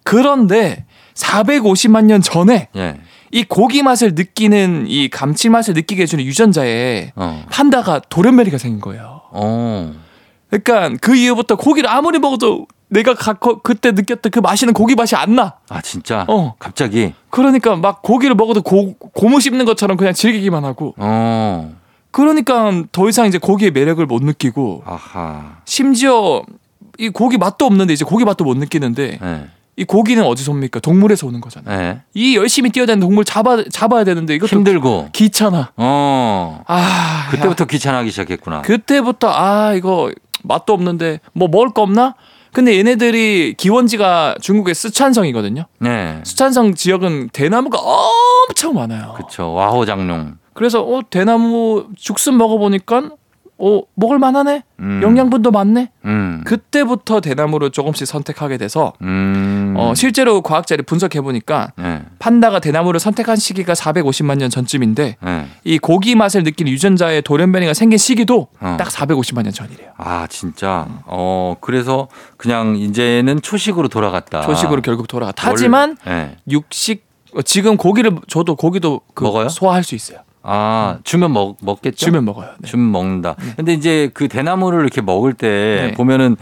그런데 0.04 0.86
450만 1.16 2.06
년 2.06 2.22
전에 2.22 2.70
예, 2.76 2.80
예. 2.80 2.98
이 3.32 3.44
고기 3.44 3.84
맛을 3.84 4.14
느끼는 4.16 4.86
이 4.88 5.10
감칠맛을 5.10 5.74
느끼게 5.74 6.04
해주는 6.04 6.24
유전자에 6.24 7.12
어, 7.16 7.46
판다가 7.52 8.00
돌연변이가 8.10 8.58
생긴 8.58 8.80
거예요. 8.82 9.22
어, 9.32 9.94
그러니까 10.50 10.98
그 11.02 11.16
이후부터 11.16 11.56
고기를 11.56 11.90
아무리 11.90 12.20
먹어도 12.20 12.68
내가 12.88 13.14
가, 13.16 13.34
거- 13.34 13.60
그때 13.62 13.92
느꼈던 13.92 14.32
그 14.32 14.40
맛이는 14.40 14.74
고기 14.74 14.96
맛이 14.96 15.16
안 15.16 15.36
나. 15.36 15.56
아 15.70 15.82
진짜? 15.82 16.26
어. 16.28 16.54
갑자기? 16.60 17.14
그러니까 17.30 17.76
막 17.76 18.02
고기를 18.02 18.36
먹어도 18.36 18.62
고, 18.62 18.94
고무 18.94 19.40
씹는 19.40 19.66
것처럼 19.66 19.98
그냥 19.98 20.14
즐기기만 20.14 20.64
하고. 20.66 20.94
어, 20.98 21.74
그러니까 22.12 22.72
더 22.92 23.10
이상 23.10 23.26
이제 23.28 23.38
고기의 23.38 23.72
매력을 23.72 24.06
못 24.06 24.24
느끼고 24.24 24.84
아하, 24.86 25.58
심지어 25.66 26.44
이 26.98 27.10
고기 27.10 27.38
맛도 27.38 27.66
없는데 27.66 27.94
이제 27.94 28.06
고기 28.06 28.24
맛도 28.24 28.46
못 28.46 28.56
느끼는데 28.58 29.20
예, 29.22 29.46
이 29.76 29.84
고기는 29.84 30.24
어디서 30.24 30.52
옵니까? 30.54 30.80
동물에서 30.80 31.28
오는 31.28 31.42
거잖아요. 31.42 31.82
예. 31.82 32.02
이 32.14 32.38
열심히 32.38 32.70
뛰어다니는 32.70 33.06
동물 33.06 33.26
잡아 33.26 33.62
잡아야 33.70 34.06
되는데 34.06 34.34
이것도 34.36 34.56
힘들고, 34.56 35.10
귀찮아. 35.12 35.72
어, 35.76 36.62
아 36.68 37.28
그때부터 37.32 37.66
귀찮아하기 37.66 38.12
시작했구나. 38.12 38.62
그때부터 38.62 39.30
아 39.34 39.74
이거 39.74 40.12
맛도 40.44 40.72
없는데 40.74 41.20
뭐 41.34 41.50
먹을 41.50 41.72
거 41.72 41.82
없나? 41.82 42.16
근데 42.56 42.78
얘네들이 42.78 43.56
기원지가 43.58 44.36
중국의 44.40 44.76
쓰촨성이거든요. 44.76 45.66
네, 45.80 46.22
쓰촨성 46.24 46.76
지역은 46.76 47.32
대나무가 47.34 47.78
엄청 47.80 48.76
많아요. 48.76 49.14
그쵸. 49.18 49.52
와호장룡. 49.52 50.38
그래서 50.54 50.82
어 50.82 51.02
대나무 51.10 51.88
죽순 51.98 52.38
먹어보니까 52.38 53.10
어 53.58 53.82
먹을 53.94 54.20
만하네. 54.20 54.64
음. 54.80 55.00
영양분도 55.02 55.52
많네. 55.52 55.90
음, 56.04 56.42
그때부터 56.46 57.22
대나무를 57.22 57.70
조금씩 57.72 58.06
선택하게 58.06 58.58
돼서 58.58 58.92
음, 59.02 59.74
어 59.78 59.94
실제로 59.96 60.42
과학자들이 60.42 60.84
분석해 60.86 61.22
보니까 61.22 61.72
예, 61.80 62.02
판다가 62.20 62.60
대나무를 62.60 63.00
선택한 63.00 63.38
시기가 63.38 63.74
450만 63.74 64.38
년 64.40 64.50
전쯤인데 64.50 65.18
예. 65.26 65.46
이 65.64 65.78
고기 65.80 66.16
맛을 66.16 66.44
느낀 66.44 66.68
유전자의 66.68 67.22
돌연변이가 67.22 67.74
생긴 67.74 67.98
시기도 67.98 68.50
어. 68.60 68.76
딱 68.78 68.90
450만 68.90 69.44
년 69.44 69.54
전이래요. 69.54 69.92
아 69.98 70.28
진짜. 70.30 70.88
어 71.06 71.56
그래서 71.62 72.10
그냥 72.36 72.76
이제는 72.76 73.42
초식으로 73.42 73.88
돌아갔다. 73.88 74.42
초식으로 74.42 74.82
결국 74.82 75.08
돌아갔다. 75.08 75.48
하지만 75.50 75.98
예. 76.08 76.36
육식 76.50 77.06
어, 77.34 77.42
지금 77.42 77.78
고기를 77.78 78.18
줘도 78.28 78.56
고기도 78.56 79.02
그 79.14 79.24
먹어요? 79.24 79.48
소화할 79.50 79.84
수 79.84 79.96
있어요. 79.96 80.20
아 80.48 81.00
주면 81.04 81.34
먹 81.34 81.58
먹겠죠. 81.62 81.98
주면 82.06 82.24
먹어요. 82.24 82.50
네. 82.60 82.70
주면 82.70 82.92
먹는다. 82.92 83.36
근데 83.56 83.74
이제 83.74 84.12
그 84.14 84.28
대나무를 84.28 84.82
이렇게 84.82 85.02
먹을 85.02 85.34
때 85.34 85.88
네. 85.88 85.92
보면은 85.94 86.38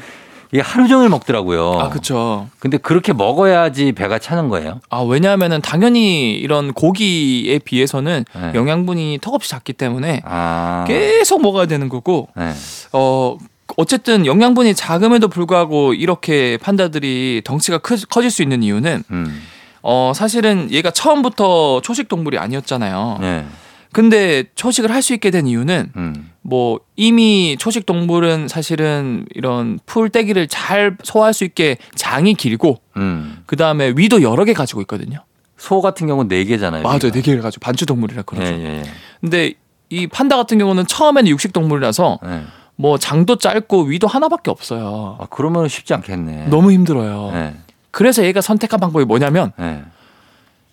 이게 0.51 0.61
하루 0.61 0.87
종일 0.87 1.09
먹더라고요. 1.09 1.79
아 1.79 1.89
그렇죠. 1.89 2.47
근데 2.59 2.77
그렇게 2.77 3.13
먹어야지 3.13 3.93
배가 3.93 4.19
차는 4.19 4.49
거예요. 4.49 4.81
아 4.89 4.99
왜냐하면은 4.99 5.61
당연히 5.61 6.33
이런 6.33 6.73
고기에 6.73 7.57
비해서는 7.59 8.25
네. 8.35 8.51
영양분이 8.53 9.19
턱없이 9.21 9.49
작기 9.49 9.71
때문에 9.71 10.21
아. 10.25 10.83
계속 10.85 11.41
먹어야 11.41 11.65
되는 11.65 11.87
거고 11.87 12.27
네. 12.35 12.51
어 12.91 13.37
어쨌든 13.77 14.25
영양분이 14.25 14.75
작음에도 14.75 15.29
불구하고 15.29 15.93
이렇게 15.93 16.57
판다들이 16.57 17.41
덩치가 17.45 17.77
크, 17.77 17.95
커질 18.09 18.29
수 18.29 18.43
있는 18.43 18.61
이유는 18.63 19.05
음. 19.09 19.41
어 19.81 20.11
사실은 20.13 20.69
얘가 20.71 20.91
처음부터 20.91 21.81
초식 21.81 22.09
동물이 22.09 22.37
아니었잖아요. 22.37 23.17
네. 23.21 23.45
근데 23.93 24.43
초식을 24.55 24.91
할 24.91 25.03
수 25.03 25.13
있게 25.13 25.31
된 25.31 25.47
이유는 25.47 25.91
음. 25.97 26.31
뭐 26.41 26.79
이미 26.95 27.57
초식 27.59 27.85
동물은 27.85 28.47
사실은 28.47 29.25
이런 29.35 29.79
풀떼기를 29.85 30.47
잘 30.47 30.97
소화할 31.03 31.33
수 31.33 31.43
있게 31.43 31.77
장이 31.95 32.33
길고 32.35 32.79
음. 32.97 33.43
그 33.45 33.55
다음에 33.55 33.93
위도 33.95 34.21
여러 34.21 34.45
개 34.45 34.53
가지고 34.53 34.81
있거든요. 34.81 35.19
소 35.57 35.81
같은 35.81 36.07
경우는 36.07 36.27
네 36.29 36.43
개잖아요. 36.45 36.83
맞아요, 36.83 37.11
네 37.11 37.21
개를 37.21 37.41
가지고 37.41 37.61
반추 37.63 37.85
동물이라 37.85 38.19
예, 38.19 38.23
그러죠. 38.25 38.53
예, 38.53 38.65
예. 38.65 38.83
근데 39.21 39.53
이 39.89 40.07
판다 40.07 40.35
같은 40.37 40.57
경우는 40.57 40.87
처음에는 40.87 41.29
육식 41.29 41.53
동물이라서 41.53 42.19
예. 42.25 42.43
뭐 42.75 42.97
장도 42.97 43.37
짧고 43.37 43.83
위도 43.83 44.07
하나밖에 44.07 44.49
없어요. 44.51 45.17
아 45.19 45.27
그러면 45.29 45.67
쉽지 45.67 45.93
않겠네. 45.93 46.47
너무 46.47 46.71
힘들어요. 46.71 47.31
예. 47.33 47.53
그래서 47.91 48.23
얘가 48.23 48.41
선택한 48.41 48.79
방법이 48.79 49.05
뭐냐면 49.05 49.51
예. 49.59 49.83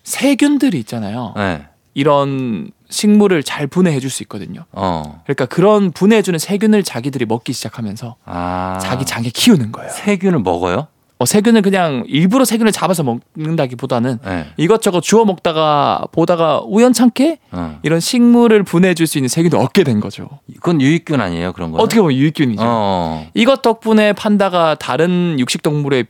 세균들이 0.03 0.79
있잖아요. 0.79 1.33
예. 1.37 1.67
이런 1.93 2.71
식물을 2.89 3.43
잘 3.43 3.67
분해해 3.67 3.99
줄 3.99 4.09
수 4.09 4.23
있거든요. 4.23 4.65
어. 4.71 5.21
그러니까 5.25 5.45
그런 5.45 5.91
분해해 5.91 6.21
주는 6.21 6.37
세균을 6.39 6.83
자기들이 6.83 7.25
먹기 7.25 7.53
시작하면서 7.53 8.15
아. 8.25 8.79
자기 8.81 9.05
장에 9.05 9.29
키우는 9.33 9.71
거예요. 9.71 9.89
세균을 9.91 10.39
먹어요? 10.39 10.87
어, 11.19 11.25
세균을 11.25 11.61
그냥 11.61 12.03
일부러 12.07 12.43
세균을 12.45 12.71
잡아서 12.71 13.03
먹는다기보다는 13.03 14.17
예. 14.25 14.47
이것저것 14.57 15.01
주워 15.01 15.23
먹다가 15.23 16.05
보다가 16.11 16.61
우연찮게 16.65 17.37
어. 17.51 17.79
이런 17.83 17.99
식물을 17.99 18.63
분해해 18.63 18.95
줄 18.95 19.05
수 19.05 19.19
있는 19.19 19.27
세균을 19.29 19.57
얻게 19.59 19.83
된 19.83 19.99
거죠. 19.99 20.27
그건 20.55 20.81
유익균 20.81 21.21
아니에요, 21.21 21.53
그런 21.53 21.71
거? 21.71 21.77
어떻게 21.77 22.01
보면 22.01 22.15
유익균이죠. 22.17 22.63
어. 22.65 23.27
이것 23.35 23.61
덕분에 23.61 24.13
판다가 24.13 24.73
다른 24.75 25.35
육식 25.39 25.61
동물 25.61 26.05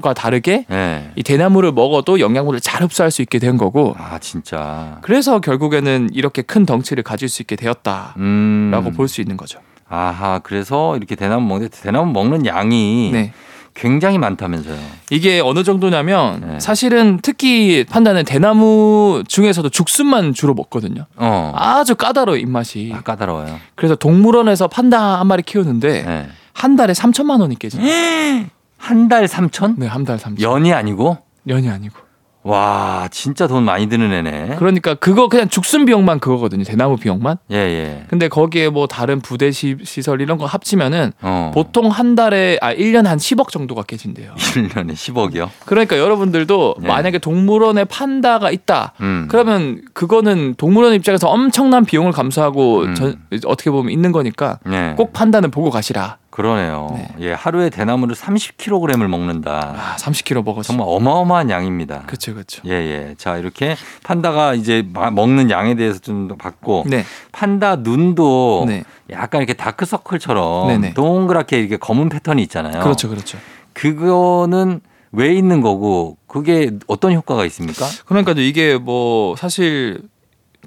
과 0.00 0.14
다르게 0.14 0.66
예. 0.70 1.10
이 1.16 1.22
대나무를 1.22 1.72
먹어도 1.72 2.20
영양분을 2.20 2.60
잘 2.60 2.82
흡수할 2.82 3.10
수 3.10 3.22
있게 3.22 3.38
된 3.38 3.56
거고 3.56 3.94
아 3.98 4.18
진짜. 4.20 4.98
그래서 5.02 5.40
결국에는 5.40 6.10
이렇게 6.12 6.42
큰 6.42 6.64
덩치를 6.64 7.02
가질 7.02 7.28
수 7.28 7.42
있게 7.42 7.56
되었다라고 7.56 8.18
음. 8.18 8.92
볼수 8.96 9.20
있는 9.20 9.36
거죠. 9.36 9.58
아하. 9.88 10.38
그래서 10.44 10.96
이렇게 10.96 11.16
대나무 11.16 11.46
먹는데 11.48 11.76
대나무 11.82 12.12
먹는 12.12 12.46
양이 12.46 13.10
네. 13.12 13.32
굉장히 13.74 14.18
많다면서요. 14.18 14.78
이게 15.10 15.40
어느 15.40 15.64
정도냐면 15.64 16.40
네. 16.46 16.60
사실은 16.60 17.18
특히 17.22 17.84
판다는 17.88 18.24
대나무 18.24 19.22
중에서도 19.26 19.68
죽순만 19.70 20.34
주로 20.34 20.54
먹거든요. 20.54 21.06
어. 21.16 21.52
아주 21.56 21.94
까다로워 21.96 22.36
입맛이. 22.36 22.92
아, 22.94 23.00
까다로워요. 23.00 23.58
그래서 23.74 23.94
동물원에서 23.96 24.68
판다 24.68 25.18
한 25.18 25.26
마리 25.26 25.42
키우는데 25.42 26.02
네. 26.02 26.28
한 26.52 26.76
달에 26.76 26.92
3천만 26.92 27.40
원이 27.40 27.58
깨져요. 27.58 27.82
한달 28.84 29.28
삼천? 29.28 29.76
네, 29.78 29.86
한 29.86 30.04
달 30.04 30.16
3천. 30.16 30.40
연이 30.40 30.72
아니고? 30.72 31.18
연이 31.48 31.68
아니고. 31.68 31.94
와, 32.42 33.06
진짜 33.10 33.46
돈 33.46 33.64
많이 33.64 33.86
드는 33.90 34.10
애네. 34.10 34.56
그러니까 34.58 34.94
그거 34.94 35.28
그냥 35.28 35.50
죽순 35.50 35.84
비용만 35.84 36.20
그거거든요. 36.20 36.64
대나무 36.64 36.96
비용만. 36.96 37.36
예, 37.50 37.56
예. 37.56 38.04
근데 38.08 38.28
거기에 38.28 38.70
뭐 38.70 38.86
다른 38.86 39.20
부대 39.20 39.50
시, 39.50 39.76
시설 39.84 40.22
이런 40.22 40.38
거 40.38 40.46
합치면은 40.46 41.12
어. 41.20 41.50
보통 41.52 41.88
한 41.90 42.14
달에 42.14 42.56
아 42.62 42.72
1년 42.74 43.04
한 43.04 43.18
10억 43.18 43.50
정도가 43.50 43.82
깨진대요. 43.82 44.32
1년에 44.40 44.92
10억이요? 44.94 45.50
그러니까 45.66 45.98
여러분들도 45.98 46.76
네. 46.80 46.88
만약에 46.88 47.18
동물원에 47.18 47.84
판다가 47.84 48.50
있다. 48.50 48.94
음. 49.02 49.26
그러면 49.30 49.82
그거는 49.92 50.54
동물원 50.56 50.94
입장에서 50.94 51.28
엄청난 51.28 51.84
비용을 51.84 52.12
감수하고 52.12 52.78
음. 52.84 52.94
전- 52.94 53.20
어떻게 53.44 53.70
보면 53.70 53.92
있는 53.92 54.12
거니까 54.12 54.58
네. 54.64 54.94
꼭 54.96 55.12
판다는 55.12 55.50
보고 55.50 55.68
가시라. 55.68 56.16
그러네요. 56.30 56.88
네. 56.94 57.08
예, 57.20 57.32
하루에 57.32 57.70
대나무를 57.70 58.14
30kg을 58.14 59.06
먹는다. 59.08 59.74
아, 59.76 59.96
30kg 59.96 60.44
먹었어. 60.44 60.68
정말 60.68 60.86
어마어마한 60.88 61.50
양입니다. 61.50 62.04
그렇죠, 62.06 62.34
그렇죠. 62.34 62.62
예, 62.66 62.70
예. 62.70 63.14
자, 63.18 63.36
이렇게 63.36 63.76
판다가 64.04 64.54
이제 64.54 64.86
마- 64.92 65.10
먹는 65.10 65.50
양에 65.50 65.74
대해서 65.74 65.98
좀더 65.98 66.36
봤고 66.36 66.84
네, 66.86 67.04
판다 67.32 67.76
눈도 67.76 68.64
네, 68.68 68.84
약간 69.10 69.40
이렇게 69.42 69.54
다크서클처럼 69.54 70.68
네네. 70.68 70.94
동그랗게 70.94 71.58
이렇게 71.58 71.76
검은 71.76 72.08
패턴이 72.08 72.42
있잖아요. 72.44 72.80
그렇죠, 72.82 73.08
그렇죠. 73.08 73.36
그거는 73.72 74.80
왜 75.12 75.34
있는 75.34 75.60
거고 75.60 76.16
그게 76.28 76.70
어떤 76.86 77.12
효과가 77.12 77.44
있습니까? 77.46 77.84
그러니까 78.06 78.32
이게 78.36 78.78
뭐 78.78 79.34
사실 79.36 80.00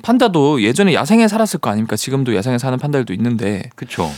판다도 0.01 0.61
예전에 0.61 0.93
야생에 0.93 1.27
살았을 1.29 1.59
거 1.61 1.69
아닙니까? 1.69 1.95
지금도 1.95 2.35
야생에 2.35 2.57
사는 2.57 2.77
판다들도 2.77 3.13
있는데 3.13 3.69
그렇죠. 3.75 4.09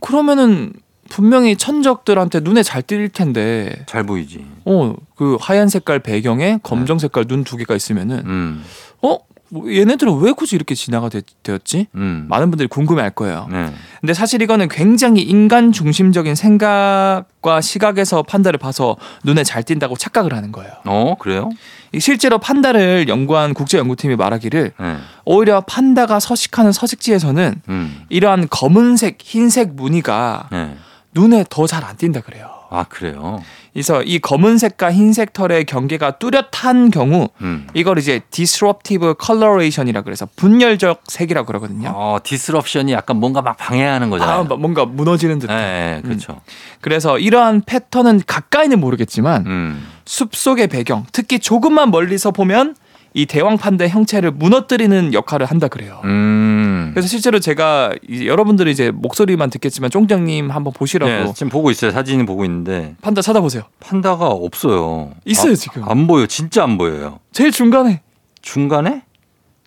그러면은 0.00 0.72
분명히 1.08 1.56
천적들한테 1.56 2.40
눈에 2.40 2.62
잘 2.62 2.82
띌 2.82 3.12
텐데 3.12 3.84
잘 3.86 4.04
보이지. 4.04 4.44
어 4.64 4.94
그 5.16 5.36
하얀 5.40 5.68
색깔 5.68 5.98
배경에 6.00 6.58
검정 6.62 6.98
색깔 6.98 7.26
눈 7.26 7.44
두 7.44 7.56
개가 7.56 7.74
있으면은 7.74 8.22
음. 8.26 8.64
어 9.02 9.18
뭐 9.52 9.68
얘네들은 9.72 10.18
왜 10.20 10.32
굳이 10.32 10.54
이렇게 10.56 10.74
진화가 10.74 11.08
되, 11.08 11.22
었지 11.52 11.88
음. 11.96 12.26
많은 12.28 12.50
분들이 12.50 12.68
궁금해할 12.68 13.10
거예요. 13.10 13.48
네. 13.50 13.72
근데 14.00 14.14
사실 14.14 14.40
이거는 14.42 14.68
굉장히 14.68 15.22
인간 15.22 15.72
중심적인 15.72 16.34
생각과 16.36 17.60
시각에서 17.60 18.22
판다를 18.22 18.58
봐서 18.58 18.96
눈에 19.24 19.42
잘 19.44 19.62
띈다고 19.64 19.96
착각을 19.96 20.32
하는 20.34 20.52
거예요. 20.52 20.70
어, 20.86 21.16
그래요? 21.18 21.50
이 21.92 21.98
실제로 21.98 22.38
판다를 22.38 23.08
연구한 23.08 23.52
국제 23.54 23.78
연구팀이 23.78 24.14
말하기를 24.16 24.72
네. 24.78 24.96
오히려 25.24 25.60
판다가 25.62 26.20
서식하는 26.20 26.70
서식지에서는 26.72 27.62
음. 27.68 28.02
이러한 28.08 28.46
검은색, 28.50 29.18
흰색 29.20 29.74
무늬가 29.74 30.48
네. 30.52 30.76
눈에 31.12 31.44
더 31.50 31.66
잘 31.66 31.84
안 31.84 31.96
띈다 31.96 32.20
그래요. 32.20 32.48
아, 32.70 32.84
그래요. 32.84 33.42
그래서 33.72 34.02
이 34.02 34.20
검은색과 34.20 34.92
흰색 34.92 35.32
털의 35.32 35.64
경계가 35.64 36.18
뚜렷한 36.18 36.90
경우 36.90 37.28
음. 37.40 37.66
이걸 37.74 37.98
이제 37.98 38.20
disruptive 38.30 39.14
coloration이라 39.20 40.02
그래서 40.02 40.28
분열적 40.36 41.02
색이라고 41.06 41.46
그러거든요. 41.46 41.92
어, 41.94 42.18
disruption이 42.22 42.92
약간 42.92 43.16
뭔가 43.16 43.42
막 43.42 43.56
방해하는 43.56 44.06
아, 44.06 44.10
거잖아요. 44.10 44.44
뭔가 44.44 44.84
무너지는 44.84 45.40
듯한. 45.40 45.56
네, 45.56 46.00
그렇죠. 46.04 46.40
그래서 46.80 47.18
이러한 47.18 47.62
패턴은 47.66 48.22
가까이는 48.26 48.80
모르겠지만 48.80 49.46
음. 49.46 49.86
숲 50.04 50.34
속의 50.34 50.68
배경, 50.68 51.06
특히 51.12 51.38
조금만 51.38 51.90
멀리서 51.90 52.30
보면 52.30 52.76
이 53.12 53.26
대왕 53.26 53.56
판다의 53.58 53.90
형체를 53.90 54.30
무너뜨리는 54.30 55.12
역할을 55.12 55.46
한다 55.46 55.68
그래요. 55.68 56.00
음. 56.04 56.90
그래서 56.94 57.08
실제로 57.08 57.38
제가 57.40 57.92
이제 58.08 58.26
여러분들이 58.26 58.70
이제 58.70 58.90
목소리만 58.90 59.50
듣겠지만 59.50 59.90
쫑정님 59.90 60.50
한번 60.50 60.72
보시라고 60.72 61.10
네, 61.12 61.32
지금 61.34 61.50
보고 61.50 61.70
있어요. 61.70 61.90
사진은 61.90 62.26
보고 62.26 62.44
있는데 62.44 62.94
판다 63.02 63.22
찾아보세요. 63.22 63.64
판다가 63.80 64.26
없어요. 64.28 65.12
있어요, 65.24 65.52
아, 65.52 65.56
지금. 65.56 65.88
안 65.88 66.06
보여. 66.06 66.26
진짜 66.26 66.62
안 66.62 66.78
보여요. 66.78 67.18
제일 67.32 67.50
중간에 67.50 68.02
중간에? 68.42 69.02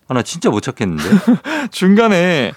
아, 0.08 0.14
나 0.14 0.22
진짜 0.22 0.50
못 0.50 0.60
찾겠는데. 0.60 1.02
중간에 1.70 2.52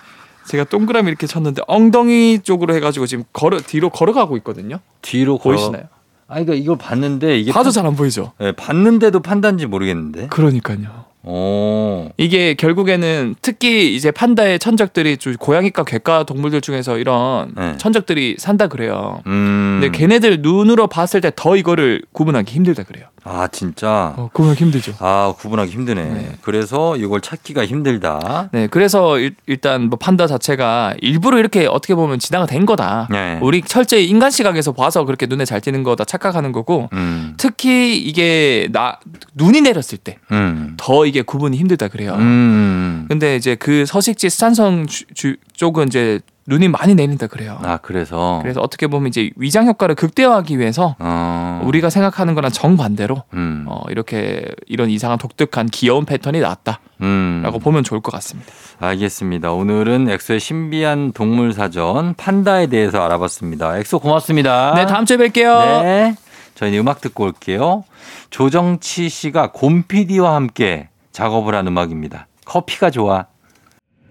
제가 0.47 0.63
동그라미 0.63 1.09
이렇게 1.09 1.27
쳤는데 1.27 1.61
엉덩이 1.67 2.39
쪽으로 2.39 2.73
해가지고 2.75 3.05
지금 3.05 3.25
걸어 3.33 3.59
뒤로 3.59 3.89
걸어가고 3.89 4.38
있거든요. 4.38 4.79
뒤로 5.01 5.38
걸어. 5.38 5.55
보이시나요? 5.55 5.83
아, 6.28 6.34
그러니까 6.36 6.53
이걸 6.55 6.78
봤는데 6.78 7.39
이게 7.39 7.51
봐도 7.51 7.65
판- 7.65 7.71
잘안 7.71 7.95
보이죠. 7.95 8.34
네, 8.39 8.51
봤는데도 8.51 9.21
판단지 9.21 9.65
모르겠는데. 9.65 10.28
그러니까요. 10.28 11.07
오. 11.24 12.09
이게 12.18 12.53
결국에는 12.53 13.36
특히 13.41 13.95
이제 13.95 14.11
판다의 14.11 14.59
천적들이 14.59 15.18
좀 15.18 15.36
고양이과 15.36 15.84
객과 15.84 16.24
동물들 16.24 16.61
중에서 16.61 16.97
이런 16.97 17.53
네. 17.55 17.78
천적들이 17.78 18.36
산다 18.39 18.68
그래요. 18.68 19.22
음. 19.28 19.80
근데 19.82 19.97
걔네들 19.97 20.41
눈으로 20.41 20.88
봤을 20.88 21.22
때 21.22 21.32
더 21.36 21.55
이거를 21.57 22.01
구분하기 22.13 22.51
힘들다 22.53 22.84
그래요. 22.84 23.05
아, 23.24 23.47
진짜. 23.51 24.13
어, 24.15 24.30
구분하기 24.32 24.63
힘들죠. 24.63 24.93
아, 24.99 25.34
구분하기 25.38 25.70
힘드네. 25.72 26.03
네. 26.03 26.32
그래서 26.41 26.95
이걸 26.95 27.20
찾기가 27.20 27.65
힘들다. 27.65 28.49
네, 28.53 28.68
그래서 28.68 29.20
일, 29.20 29.36
일단 29.45 29.89
뭐 29.89 29.99
판다 29.99 30.28
자체가 30.28 30.95
일부러 31.01 31.38
이렇게 31.38 31.65
어떻게 31.68 31.93
보면 31.93 32.20
진화가 32.20 32.45
된 32.45 32.65
거다. 32.65 33.09
네. 33.11 33.38
우리 33.41 33.61
철저히 33.61 34.07
인간 34.07 34.32
시각에서 34.32 34.72
봐서 34.72 35.03
그렇게 35.03 35.26
눈에 35.26 35.43
잘 35.43 35.59
띄는 35.59 35.84
거다 35.84 36.05
착각하는 36.05 36.53
거고 36.53 36.89
음. 36.93 37.34
특히 37.38 37.97
이게 37.99 38.70
나 38.72 38.97
눈이 39.36 39.59
내렸을 39.61 39.97
때더 39.97 40.20
음. 40.32 40.78
이게 41.08 41.22
구분이 41.22 41.58
힘들다 41.58 41.88
그래요. 41.88 42.14
음. 42.16 43.05
근데 43.10 43.36
이제 43.36 43.55
그 43.55 43.86
서식지 43.86 44.30
스탄성 44.30 44.86
주- 44.88 45.05
주- 45.14 45.36
쪽은 45.53 45.88
이제 45.88 46.20
눈이 46.49 46.70
많이 46.70 46.95
내린다 46.95 47.28
그래요. 47.28 47.60
아, 47.64 47.76
그래서. 47.78 48.39
그래서 48.41 48.62
어떻게 48.62 48.88
보면 48.88 49.10
이제 49.10 49.32
위장 49.36 49.68
효과를 49.68 49.95
극대화하기 49.95 50.58
위해서 50.60 50.95
어. 50.97 51.62
우리가 51.66 51.89
생각하는 51.89 52.36
거랑 52.36 52.51
정반대로 52.51 53.24
음. 53.34 53.66
어, 53.68 53.82
이렇게 53.89 54.45
이런 54.66 54.89
이상한 54.89 55.18
독특한 55.18 55.68
귀여운 55.68 56.05
패턴이 56.05 56.39
나왔다라고 56.39 56.80
음. 57.01 57.43
보면 57.62 57.84
좋을 57.84 57.99
것 57.99 58.12
같습니다. 58.14 58.49
알겠습니다. 58.80 59.51
오늘은 59.51 60.10
엑소의 60.10 60.39
신비한 60.39 61.12
동물 61.12 61.51
사전 61.51 62.14
판다에 62.14 62.68
대해서 62.68 63.03
알아봤습니다. 63.03 63.78
엑소 63.80 63.99
고맙습니다. 63.99 64.74
네, 64.76 64.86
다음 64.86 65.05
주에 65.05 65.18
뵐게요. 65.18 65.82
네. 65.84 66.16
저희는 66.55 66.80
음악 66.80 67.01
듣고 67.01 67.26
올게요. 67.26 67.84
조정치 68.30 69.10
씨가 69.10 69.51
곰피디와 69.51 70.34
함께 70.36 70.88
작업을 71.18 71.55
한 71.55 71.65
음악입니다. 71.65 72.28
커피가 72.45 72.91
좋아. 72.91 73.26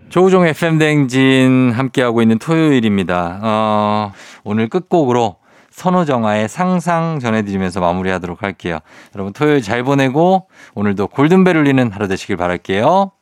조우종 0.08 0.44
FM 0.44 0.78
대행진 0.78 1.70
함께하고 1.70 2.20
있는 2.20 2.40
토요일입니다. 2.40 3.38
어, 3.42 4.12
오늘 4.42 4.68
끝곡으로 4.68 5.36
선우정아의 5.70 6.48
상상 6.48 7.20
전해드리면서 7.20 7.78
마무리하도록 7.80 8.42
할게요. 8.42 8.80
여러분 9.14 9.32
토요일 9.32 9.62
잘 9.62 9.84
보내고 9.84 10.48
오늘도 10.74 11.06
골든벨 11.08 11.56
울리는 11.56 11.92
하루 11.92 12.08
되시길 12.08 12.36
바랄게요. 12.36 13.12